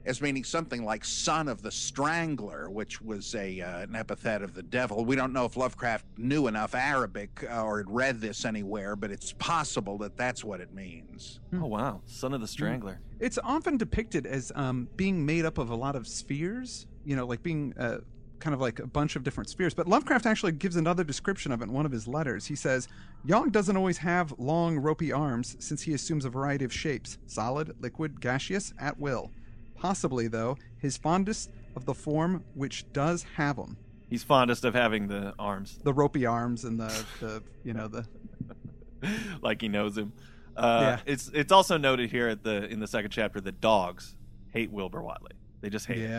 as 0.06 0.22
meaning 0.22 0.44
something 0.44 0.84
like 0.84 1.06
son 1.06 1.48
of 1.48 1.62
the 1.62 1.72
strangler 1.72 2.70
which 2.70 3.02
was 3.02 3.34
a 3.36 3.62
uh, 3.62 3.80
an 3.80 3.96
epithet 3.96 4.42
of 4.42 4.54
the 4.54 4.64
devil. 4.64 5.06
We 5.06 5.16
don't 5.16 5.34
know 5.34 5.46
if 5.46 5.56
lovecraft 5.56 6.06
knew 6.18 6.48
enough 6.48 6.76
arabic 6.76 7.46
uh, 7.50 7.64
or 7.64 7.78
had 7.78 7.90
read 7.90 8.22
this 8.22 8.46
anywhere 8.46 8.96
but 8.96 9.12
it's 9.12 9.34
possible 9.34 9.98
that 10.00 10.18
that's 10.18 10.44
what 10.44 10.60
it 10.60 10.74
means. 10.74 11.40
Oh 11.54 11.68
wow, 11.68 12.02
son 12.06 12.34
of 12.34 12.42
the 12.42 12.48
strangler. 12.48 13.00
It's 13.20 13.40
often 13.42 13.78
depicted 13.78 14.26
as 14.26 14.52
um, 14.56 14.90
being 14.98 15.26
made 15.26 15.46
up 15.46 15.58
of 15.58 15.70
a 15.70 15.76
lot 15.76 15.96
of 15.96 16.08
spheres, 16.08 16.88
you 17.06 17.16
know, 17.16 17.26
like 17.26 17.42
being 17.42 17.74
uh, 17.78 18.00
kind 18.44 18.54
of 18.54 18.60
like 18.60 18.80
a 18.80 18.86
bunch 18.86 19.16
of 19.16 19.24
different 19.24 19.50
spheres. 19.50 19.74
But 19.74 19.88
Lovecraft 19.88 20.26
actually 20.26 20.52
gives 20.52 20.76
another 20.76 21.06
description 21.06 21.54
of 21.54 21.62
it 21.62 21.66
in 21.66 21.72
one 21.72 21.86
of 21.86 21.94
his 21.94 22.10
letters. 22.10 22.46
He 22.46 22.56
says, 22.56 22.90
Yog 23.24 23.54
doesn't 23.54 23.78
always 23.78 23.98
have 24.00 24.38
long, 24.38 24.78
ropey 24.78 25.14
arms 25.14 25.56
since 25.60 25.82
he 25.82 25.94
assumes 25.94 26.26
a 26.26 26.30
variety 26.30 26.66
of 26.66 26.74
shapes 26.74 27.18
solid, 27.26 27.74
liquid, 27.80 28.20
gaseous, 28.20 28.74
at 28.78 29.00
will. 29.00 29.32
Possibly, 29.76 30.28
though, 30.28 30.58
his 30.78 30.98
fondest 30.98 31.52
of 31.78 31.86
the 31.86 31.94
form 31.94 32.44
which 32.54 32.92
does 32.92 33.24
have 33.36 33.56
them. 33.56 33.78
He's 34.10 34.24
fondest 34.24 34.66
of 34.66 34.74
having 34.74 35.08
the 35.08 35.34
arms, 35.40 35.80
The 35.82 35.94
ropey 35.94 36.26
arms 36.26 36.66
and 36.66 36.78
the, 36.80 37.06
the 37.22 37.42
you 37.64 37.74
know, 37.74 37.88
the. 37.88 38.06
like 39.42 39.62
he 39.62 39.70
knows 39.70 39.98
him. 39.98 40.12
Uh, 40.56 40.80
Yeah. 40.82 41.12
It's 41.14 41.32
it's 41.34 41.52
also 41.52 41.78
noted 41.78 42.12
here 42.12 42.28
at 42.28 42.44
the 42.44 42.66
in 42.66 42.80
the 42.82 42.88
second 42.88 43.12
chapter 43.12 43.40
that 43.42 43.60
dogs 43.62 44.16
hate 44.52 44.70
Wilbur 44.72 45.02
Whateley. 45.02 45.32
They 45.62 45.70
just 45.70 45.88
hate 45.88 45.98
him. 46.00 46.12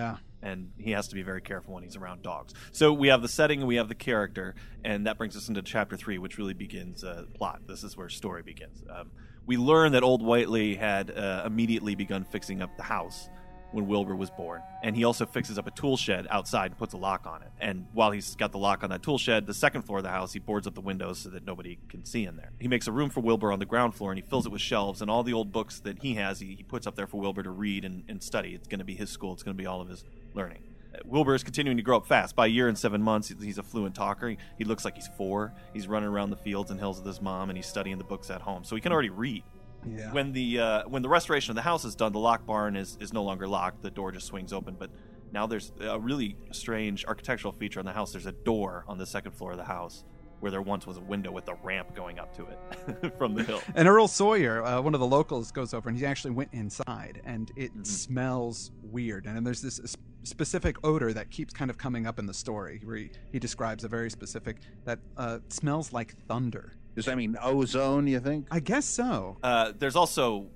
And 0.45 0.71
he 0.77 0.91
has 0.91 1.09
to 1.09 1.15
be 1.15 1.23
very 1.23 1.41
careful 1.41 1.75
when 1.75 1.83
he's 1.83 1.97
around 1.97 2.23
dogs. 2.23 2.53
So 2.71 2.93
we 2.93 3.09
have 3.09 3.23
the 3.23 3.29
setting 3.29 3.61
and 3.61 3.69
we 3.69 3.77
have 3.77 3.89
the 3.89 3.95
character, 3.95 4.55
and 4.85 5.07
that 5.07 5.17
brings 5.17 5.37
us 5.37 5.49
into 5.49 5.63
chapter 5.63 5.97
three, 5.97 6.19
which 6.19 6.37
really 6.39 6.55
begins 6.55 7.03
uh, 7.03 7.25
plot. 7.35 7.63
This 7.67 7.83
is 7.83 7.97
where 7.97 8.11
story 8.11 8.43
begins. 8.43 8.83
Um, 8.89 9.11
we 9.47 9.57
learn 9.57 9.93
that 9.93 10.03
old 10.03 10.23
Whiteley 10.23 10.75
had 10.75 11.11
uh, 11.11 11.43
immediately 11.47 11.95
begun 11.95 12.25
fixing 12.25 12.63
up 12.63 12.77
the 12.77 12.83
house 12.83 13.29
when 13.75 13.87
Wilbur 13.89 14.15
was 14.15 14.31
born, 14.31 14.63
and 14.83 14.95
he 14.95 15.05
also 15.05 15.27
fixes 15.27 15.59
up 15.59 15.67
a 15.67 15.71
tool 15.73 15.97
shed 15.97 16.27
outside 16.31 16.71
and 16.71 16.79
puts 16.79 16.95
a 16.95 16.97
lock 16.97 17.27
on 17.27 17.43
it. 17.43 17.51
And 17.61 17.87
while 17.93 18.13
he's 18.13 18.37
got 18.37 18.53
the 18.53 18.59
lock 18.59 18.85
on 18.85 18.91
that 18.91 19.03
tool 19.03 19.19
shed, 19.19 19.47
the 19.47 19.55
second 19.55 19.83
floor 19.83 19.99
of 19.99 20.05
the 20.05 20.11
house, 20.11 20.33
he 20.33 20.39
boards 20.39 20.67
up 20.67 20.75
the 20.75 20.81
windows 20.81 21.19
so 21.19 21.31
that 21.31 21.45
nobody 21.45 21.79
can 21.89 22.05
see 22.05 22.25
in 22.25 22.37
there. 22.37 22.53
He 22.61 22.69
makes 22.69 22.87
a 22.87 22.93
room 22.93 23.11
for 23.11 23.21
Wilbur 23.21 23.53
on 23.53 23.59
the 23.59 23.67
ground 23.67 23.95
floor, 23.95 24.13
and 24.13 24.19
he 24.19 24.27
fills 24.27 24.47
it 24.47 24.53
with 24.53 24.61
shelves 24.61 25.03
and 25.03 25.11
all 25.11 25.25
the 25.25 25.33
old 25.33 25.51
books 25.51 25.81
that 25.81 25.99
he 25.99 26.15
has. 26.15 26.39
He, 26.39 26.55
he 26.55 26.63
puts 26.63 26.87
up 26.87 26.95
there 26.95 27.09
for 27.09 27.21
Wilbur 27.21 27.43
to 27.43 27.51
read 27.51 27.85
and, 27.85 28.05
and 28.09 28.23
study. 28.23 28.55
It's 28.55 28.69
going 28.69 28.79
to 28.79 28.85
be 28.85 28.95
his 28.95 29.11
school. 29.11 29.33
It's 29.33 29.43
going 29.43 29.57
to 29.57 29.61
be 29.61 29.67
all 29.67 29.81
of 29.81 29.89
his 29.89 30.05
learning. 30.35 30.63
Uh, 30.95 30.99
Wilbur 31.05 31.35
is 31.35 31.43
continuing 31.43 31.77
to 31.77 31.83
grow 31.83 31.97
up 31.97 32.07
fast. 32.07 32.37
By 32.37 32.47
a 32.47 32.51
year 32.51 32.69
and 32.69 32.79
seven 32.79 33.03
months, 33.03 33.33
he's 33.41 33.59
a 33.59 33.65
fluent 33.65 33.97
talker. 33.97 34.29
He, 34.29 34.39
he 34.57 34.65
looks 34.65 34.85
like 34.85 34.95
he's 34.95 35.09
four. 35.17 35.53
He's 35.73 35.89
running 35.89 36.09
around 36.09 36.31
the 36.31 36.37
fields 36.37 36.71
and 36.71 36.79
hills 36.79 36.99
with 36.99 37.07
his 37.07 37.21
mom, 37.21 37.51
and 37.51 37.57
he's 37.57 37.67
studying 37.67 37.99
the 37.99 38.05
books 38.05 38.31
at 38.31 38.41
home. 38.41 38.63
So 38.63 38.77
he 38.77 38.81
can 38.81 38.93
already 38.93 39.11
read. 39.11 39.43
Yeah. 39.87 40.13
When 40.13 40.33
the 40.33 40.59
uh, 40.61 40.83
when 40.89 41.03
the 41.03 41.09
restoration 41.09 41.51
of 41.51 41.57
the 41.57 41.63
house 41.63 41.85
is 41.85 41.95
done, 41.95 42.13
the 42.13 42.19
lock 42.19 42.47
barn 42.47 42.77
is, 42.77 42.97
is 43.01 43.13
no 43.13 43.23
longer 43.23 43.47
locked. 43.49 43.83
The 43.83 43.91
door 43.91 44.13
just 44.13 44.27
swings 44.27 44.53
open. 44.53 44.77
But 44.79 44.91
now 45.33 45.47
there's 45.47 45.73
a 45.81 45.99
really 45.99 46.37
strange 46.53 47.05
architectural 47.07 47.53
feature 47.53 47.81
on 47.81 47.87
the 47.87 47.93
house. 47.93 48.13
There's 48.13 48.27
a 48.27 48.33
door 48.33 48.85
on 48.89 48.99
the 48.99 49.07
second 49.07 49.33
floor 49.33 49.53
of 49.53 49.59
the 49.59 49.65
house 49.65 50.05
where 50.41 50.51
there 50.51 50.61
once 50.63 50.87
was 50.87 50.99
a 50.99 51.01
window 51.01 51.33
with 51.33 51.49
a 51.49 51.55
ramp 51.63 51.95
going 51.95 52.19
up 52.19 52.35
to 52.37 52.47
it 52.47 53.15
from 53.19 53.35
the 53.35 53.43
hill. 53.43 53.61
And 53.75 53.89
Earl 53.89 54.09
Sawyer, 54.09 54.63
uh, 54.63 54.81
one 54.81 54.93
of 54.93 55.01
the 55.01 55.07
locals, 55.07 55.51
goes 55.51 55.73
over 55.73 55.89
and 55.89 55.97
he 55.97 56.05
actually 56.05 56.33
went 56.33 56.51
inside, 56.53 57.23
and 57.25 57.51
it 57.57 57.71
Mm-hmm. 57.73 57.83
smells 57.85 58.71
weird. 58.83 59.25
And 59.27 59.47
there's 59.47 59.63
this, 59.63 59.79
this 59.79 59.97
specific 60.25 60.77
odor 60.85 61.13
that 61.15 61.31
keeps 61.31 61.55
kind 61.55 61.71
of 61.71 61.79
coming 61.79 62.07
up 62.07 62.19
in 62.19 62.27
the 62.27 62.35
story. 62.35 62.81
Where 62.85 62.97
he, 62.97 63.11
he 63.33 63.39
describes 63.39 63.85
a 63.85 63.89
very 63.89 64.11
specific 64.11 64.59
that 64.85 64.99
uh, 65.17 65.39
smells 65.49 65.93
like 65.95 66.15
thunder. 66.29 66.75
Does 66.95 67.07
that 67.07 67.17
mean 67.17 67.37
ozone? 67.43 68.07
You 68.07 68.21
think? 68.21 68.47
I 68.51 68.61
guess 68.61 68.85
so. 68.85 69.39
Uh, 69.43 69.73
there's 69.79 69.97
also 69.97 70.47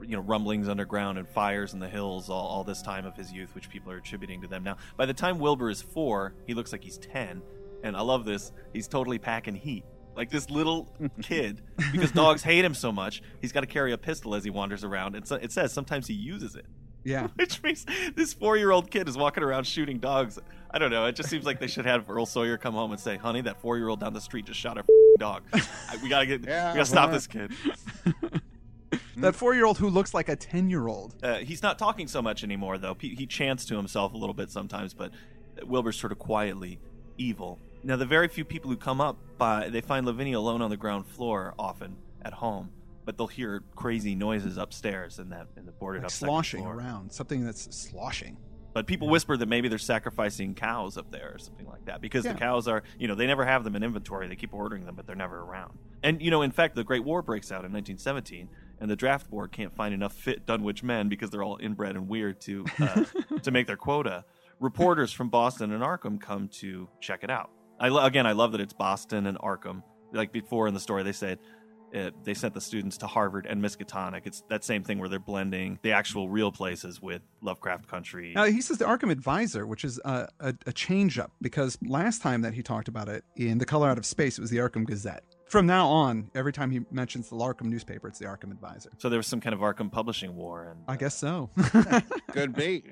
you 0.00 0.16
know 0.16 0.20
rumblings 0.20 0.68
underground 0.68 1.18
and 1.18 1.28
fires 1.28 1.72
in 1.72 1.80
the 1.80 1.88
hills 1.88 2.28
all, 2.28 2.46
all 2.46 2.64
this 2.64 2.82
time 2.82 3.06
of 3.06 3.16
his 3.16 3.32
youth 3.32 3.54
which 3.54 3.68
people 3.68 3.90
are 3.90 3.96
attributing 3.96 4.40
to 4.42 4.46
them 4.46 4.62
now 4.62 4.76
by 4.96 5.06
the 5.06 5.14
time 5.14 5.38
wilbur 5.38 5.70
is 5.70 5.80
four 5.80 6.34
he 6.46 6.54
looks 6.54 6.70
like 6.70 6.82
he's 6.82 6.98
10 6.98 7.42
and 7.82 7.96
i 7.96 8.00
love 8.00 8.24
this 8.24 8.52
he's 8.72 8.88
totally 8.88 9.18
packing 9.18 9.54
heat 9.54 9.84
like 10.14 10.30
this 10.30 10.50
little 10.50 10.88
kid 11.22 11.62
because 11.92 12.12
dogs 12.12 12.42
hate 12.42 12.64
him 12.64 12.74
so 12.74 12.92
much 12.92 13.22
he's 13.40 13.52
got 13.52 13.60
to 13.60 13.66
carry 13.66 13.92
a 13.92 13.98
pistol 13.98 14.34
as 14.34 14.44
he 14.44 14.50
wanders 14.50 14.84
around 14.84 15.14
and 15.14 15.26
so, 15.26 15.36
it 15.36 15.50
says 15.50 15.72
sometimes 15.72 16.06
he 16.06 16.14
uses 16.14 16.54
it 16.56 16.66
Yeah. 17.06 17.28
which 17.36 17.62
means 17.62 17.86
this 18.14 18.32
four-year-old 18.34 18.90
kid 18.90 19.08
is 19.08 19.16
walking 19.16 19.42
around 19.42 19.64
shooting 19.64 19.98
dogs 19.98 20.38
i 20.72 20.78
don't 20.78 20.90
know 20.90 21.06
it 21.06 21.14
just 21.14 21.30
seems 21.30 21.46
like 21.46 21.60
they 21.60 21.68
should 21.68 21.86
have 21.86 22.10
earl 22.10 22.26
sawyer 22.26 22.58
come 22.58 22.74
home 22.74 22.90
and 22.90 23.00
say 23.00 23.16
honey 23.16 23.40
that 23.42 23.60
four-year-old 23.60 24.00
down 24.00 24.12
the 24.12 24.20
street 24.20 24.44
just 24.44 24.58
shot 24.58 24.76
a 24.76 24.84
dog 25.18 25.42
we 26.02 26.08
gotta 26.08 26.26
get 26.26 26.44
Yeah, 26.44 26.72
we 26.72 26.76
gotta 26.78 26.84
stop 26.86 27.10
this 27.12 27.26
kid 27.26 27.52
That 29.16 29.34
four 29.34 29.54
year 29.54 29.64
old 29.64 29.78
who 29.78 29.88
looks 29.88 30.12
like 30.12 30.28
a 30.28 30.36
10 30.36 30.68
year 30.68 30.88
old. 30.88 31.16
Uh, 31.22 31.36
he's 31.36 31.62
not 31.62 31.78
talking 31.78 32.06
so 32.06 32.20
much 32.20 32.44
anymore, 32.44 32.76
though. 32.76 32.96
He, 33.00 33.14
he 33.14 33.26
chants 33.26 33.64
to 33.66 33.76
himself 33.76 34.12
a 34.12 34.16
little 34.16 34.34
bit 34.34 34.50
sometimes, 34.50 34.92
but 34.92 35.10
Wilbur's 35.64 35.98
sort 35.98 36.12
of 36.12 36.18
quietly 36.18 36.78
evil. 37.16 37.58
Now, 37.82 37.96
the 37.96 38.04
very 38.04 38.28
few 38.28 38.44
people 38.44 38.70
who 38.70 38.76
come 38.76 39.00
up, 39.00 39.16
by, 39.38 39.68
they 39.70 39.80
find 39.80 40.04
Lavinia 40.04 40.38
alone 40.38 40.60
on 40.60 40.70
the 40.70 40.76
ground 40.76 41.06
floor, 41.06 41.54
often 41.58 41.96
at 42.22 42.34
home, 42.34 42.70
but 43.06 43.16
they'll 43.16 43.26
hear 43.26 43.62
crazy 43.74 44.14
noises 44.14 44.58
upstairs 44.58 45.18
in 45.18 45.30
that 45.30 45.46
in 45.56 45.64
the 45.64 45.72
boarded 45.72 46.02
Like 46.02 46.06
up 46.08 46.12
sloshing 46.12 46.60
floor. 46.64 46.74
around. 46.76 47.10
Something 47.12 47.44
that's 47.46 47.74
sloshing. 47.74 48.36
But 48.74 48.86
people 48.86 49.08
whisper 49.08 49.38
that 49.38 49.46
maybe 49.48 49.68
they're 49.68 49.78
sacrificing 49.78 50.54
cows 50.54 50.98
up 50.98 51.10
there 51.10 51.30
or 51.34 51.38
something 51.38 51.66
like 51.66 51.86
that 51.86 52.02
because 52.02 52.26
Yeah. 52.26 52.34
the 52.34 52.38
cows 52.38 52.68
are, 52.68 52.82
you 52.98 53.08
know, 53.08 53.14
they 53.14 53.26
never 53.26 53.46
have 53.46 53.64
them 53.64 53.74
in 53.74 53.82
inventory. 53.82 54.28
They 54.28 54.36
keep 54.36 54.52
ordering 54.52 54.84
them, 54.84 54.94
but 54.94 55.06
they're 55.06 55.16
never 55.16 55.38
around. 55.40 55.78
And, 56.02 56.20
you 56.20 56.30
know, 56.30 56.42
in 56.42 56.50
fact, 56.50 56.74
the 56.74 56.84
Great 56.84 57.02
War 57.02 57.22
breaks 57.22 57.50
out 57.50 57.64
in 57.64 57.72
1917, 57.72 58.50
and 58.78 58.90
the 58.90 58.96
draft 58.96 59.30
board 59.30 59.50
can't 59.50 59.74
find 59.74 59.94
enough 59.94 60.12
fit 60.12 60.44
Dunwich 60.44 60.82
men 60.82 61.08
because 61.08 61.30
they're 61.30 61.42
all 61.42 61.56
inbred 61.62 61.96
and 61.96 62.06
weird 62.06 62.38
to 62.42 62.66
uh, 62.78 63.04
to 63.42 63.50
make 63.50 63.66
their 63.66 63.78
quota. 63.78 64.26
Reporters 64.60 65.10
from 65.10 65.30
Boston 65.30 65.72
and 65.72 65.82
Arkham 65.82 66.20
come 66.20 66.48
to 66.60 66.86
check 67.00 67.24
it 67.24 67.30
out. 67.30 67.50
I 67.80 67.88
lo- 67.88 68.04
again, 68.04 68.26
I 68.26 68.32
love 68.32 68.52
that 68.52 68.60
it's 68.60 68.72
Boston 68.74 69.26
and 69.26 69.38
Arkham. 69.38 69.82
Like 70.12 70.32
before 70.32 70.68
in 70.68 70.74
the 70.74 70.80
story, 70.80 71.02
they 71.02 71.12
said 71.12 71.38
uh, 71.96 72.10
they 72.24 72.34
sent 72.34 72.54
the 72.54 72.60
students 72.60 72.98
to 72.98 73.06
Harvard 73.06 73.46
and 73.46 73.62
Miskatonic. 73.62 74.22
It's 74.24 74.42
that 74.48 74.64
same 74.64 74.84
thing 74.84 74.98
where 74.98 75.08
they're 75.08 75.18
blending 75.18 75.78
the 75.82 75.92
actual 75.92 76.28
real 76.28 76.52
places 76.52 77.00
with 77.00 77.22
Lovecraft 77.40 77.88
Country. 77.88 78.32
Now, 78.34 78.44
he 78.44 78.60
says 78.60 78.78
the 78.78 78.84
Arkham 78.84 79.10
Advisor, 79.10 79.66
which 79.66 79.84
is 79.84 80.00
a, 80.04 80.28
a, 80.40 80.54
a 80.66 80.72
change 80.72 81.18
up 81.18 81.32
because 81.40 81.78
last 81.82 82.22
time 82.22 82.42
that 82.42 82.54
he 82.54 82.62
talked 82.62 82.88
about 82.88 83.08
it 83.08 83.24
in 83.36 83.58
The 83.58 83.66
Color 83.66 83.88
Out 83.88 83.98
of 83.98 84.06
Space, 84.06 84.38
it 84.38 84.40
was 84.40 84.50
the 84.50 84.58
Arkham 84.58 84.86
Gazette. 84.86 85.24
From 85.46 85.64
now 85.64 85.88
on, 85.88 86.30
every 86.34 86.52
time 86.52 86.70
he 86.70 86.80
mentions 86.90 87.28
the 87.28 87.36
Arkham 87.36 87.66
newspaper, 87.66 88.08
it's 88.08 88.18
the 88.18 88.24
Arkham 88.26 88.50
Advisor. 88.50 88.90
So 88.98 89.08
there 89.08 89.18
was 89.18 89.28
some 89.28 89.40
kind 89.40 89.54
of 89.54 89.60
Arkham 89.60 89.90
publishing 89.90 90.34
war, 90.34 90.70
and 90.70 90.80
I 90.88 90.96
guess 90.96 91.16
so. 91.16 91.50
Could 92.32 92.54
be. 92.54 92.82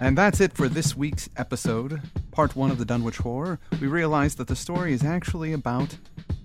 And 0.00 0.16
that's 0.16 0.40
it 0.40 0.52
for 0.52 0.68
this 0.68 0.96
week's 0.96 1.28
episode, 1.36 2.00
part 2.30 2.54
one 2.54 2.70
of 2.70 2.78
the 2.78 2.84
Dunwich 2.84 3.16
Horror. 3.16 3.58
We 3.80 3.88
realized 3.88 4.38
that 4.38 4.46
the 4.46 4.56
story 4.56 4.92
is 4.92 5.04
actually 5.04 5.52
about 5.52 5.96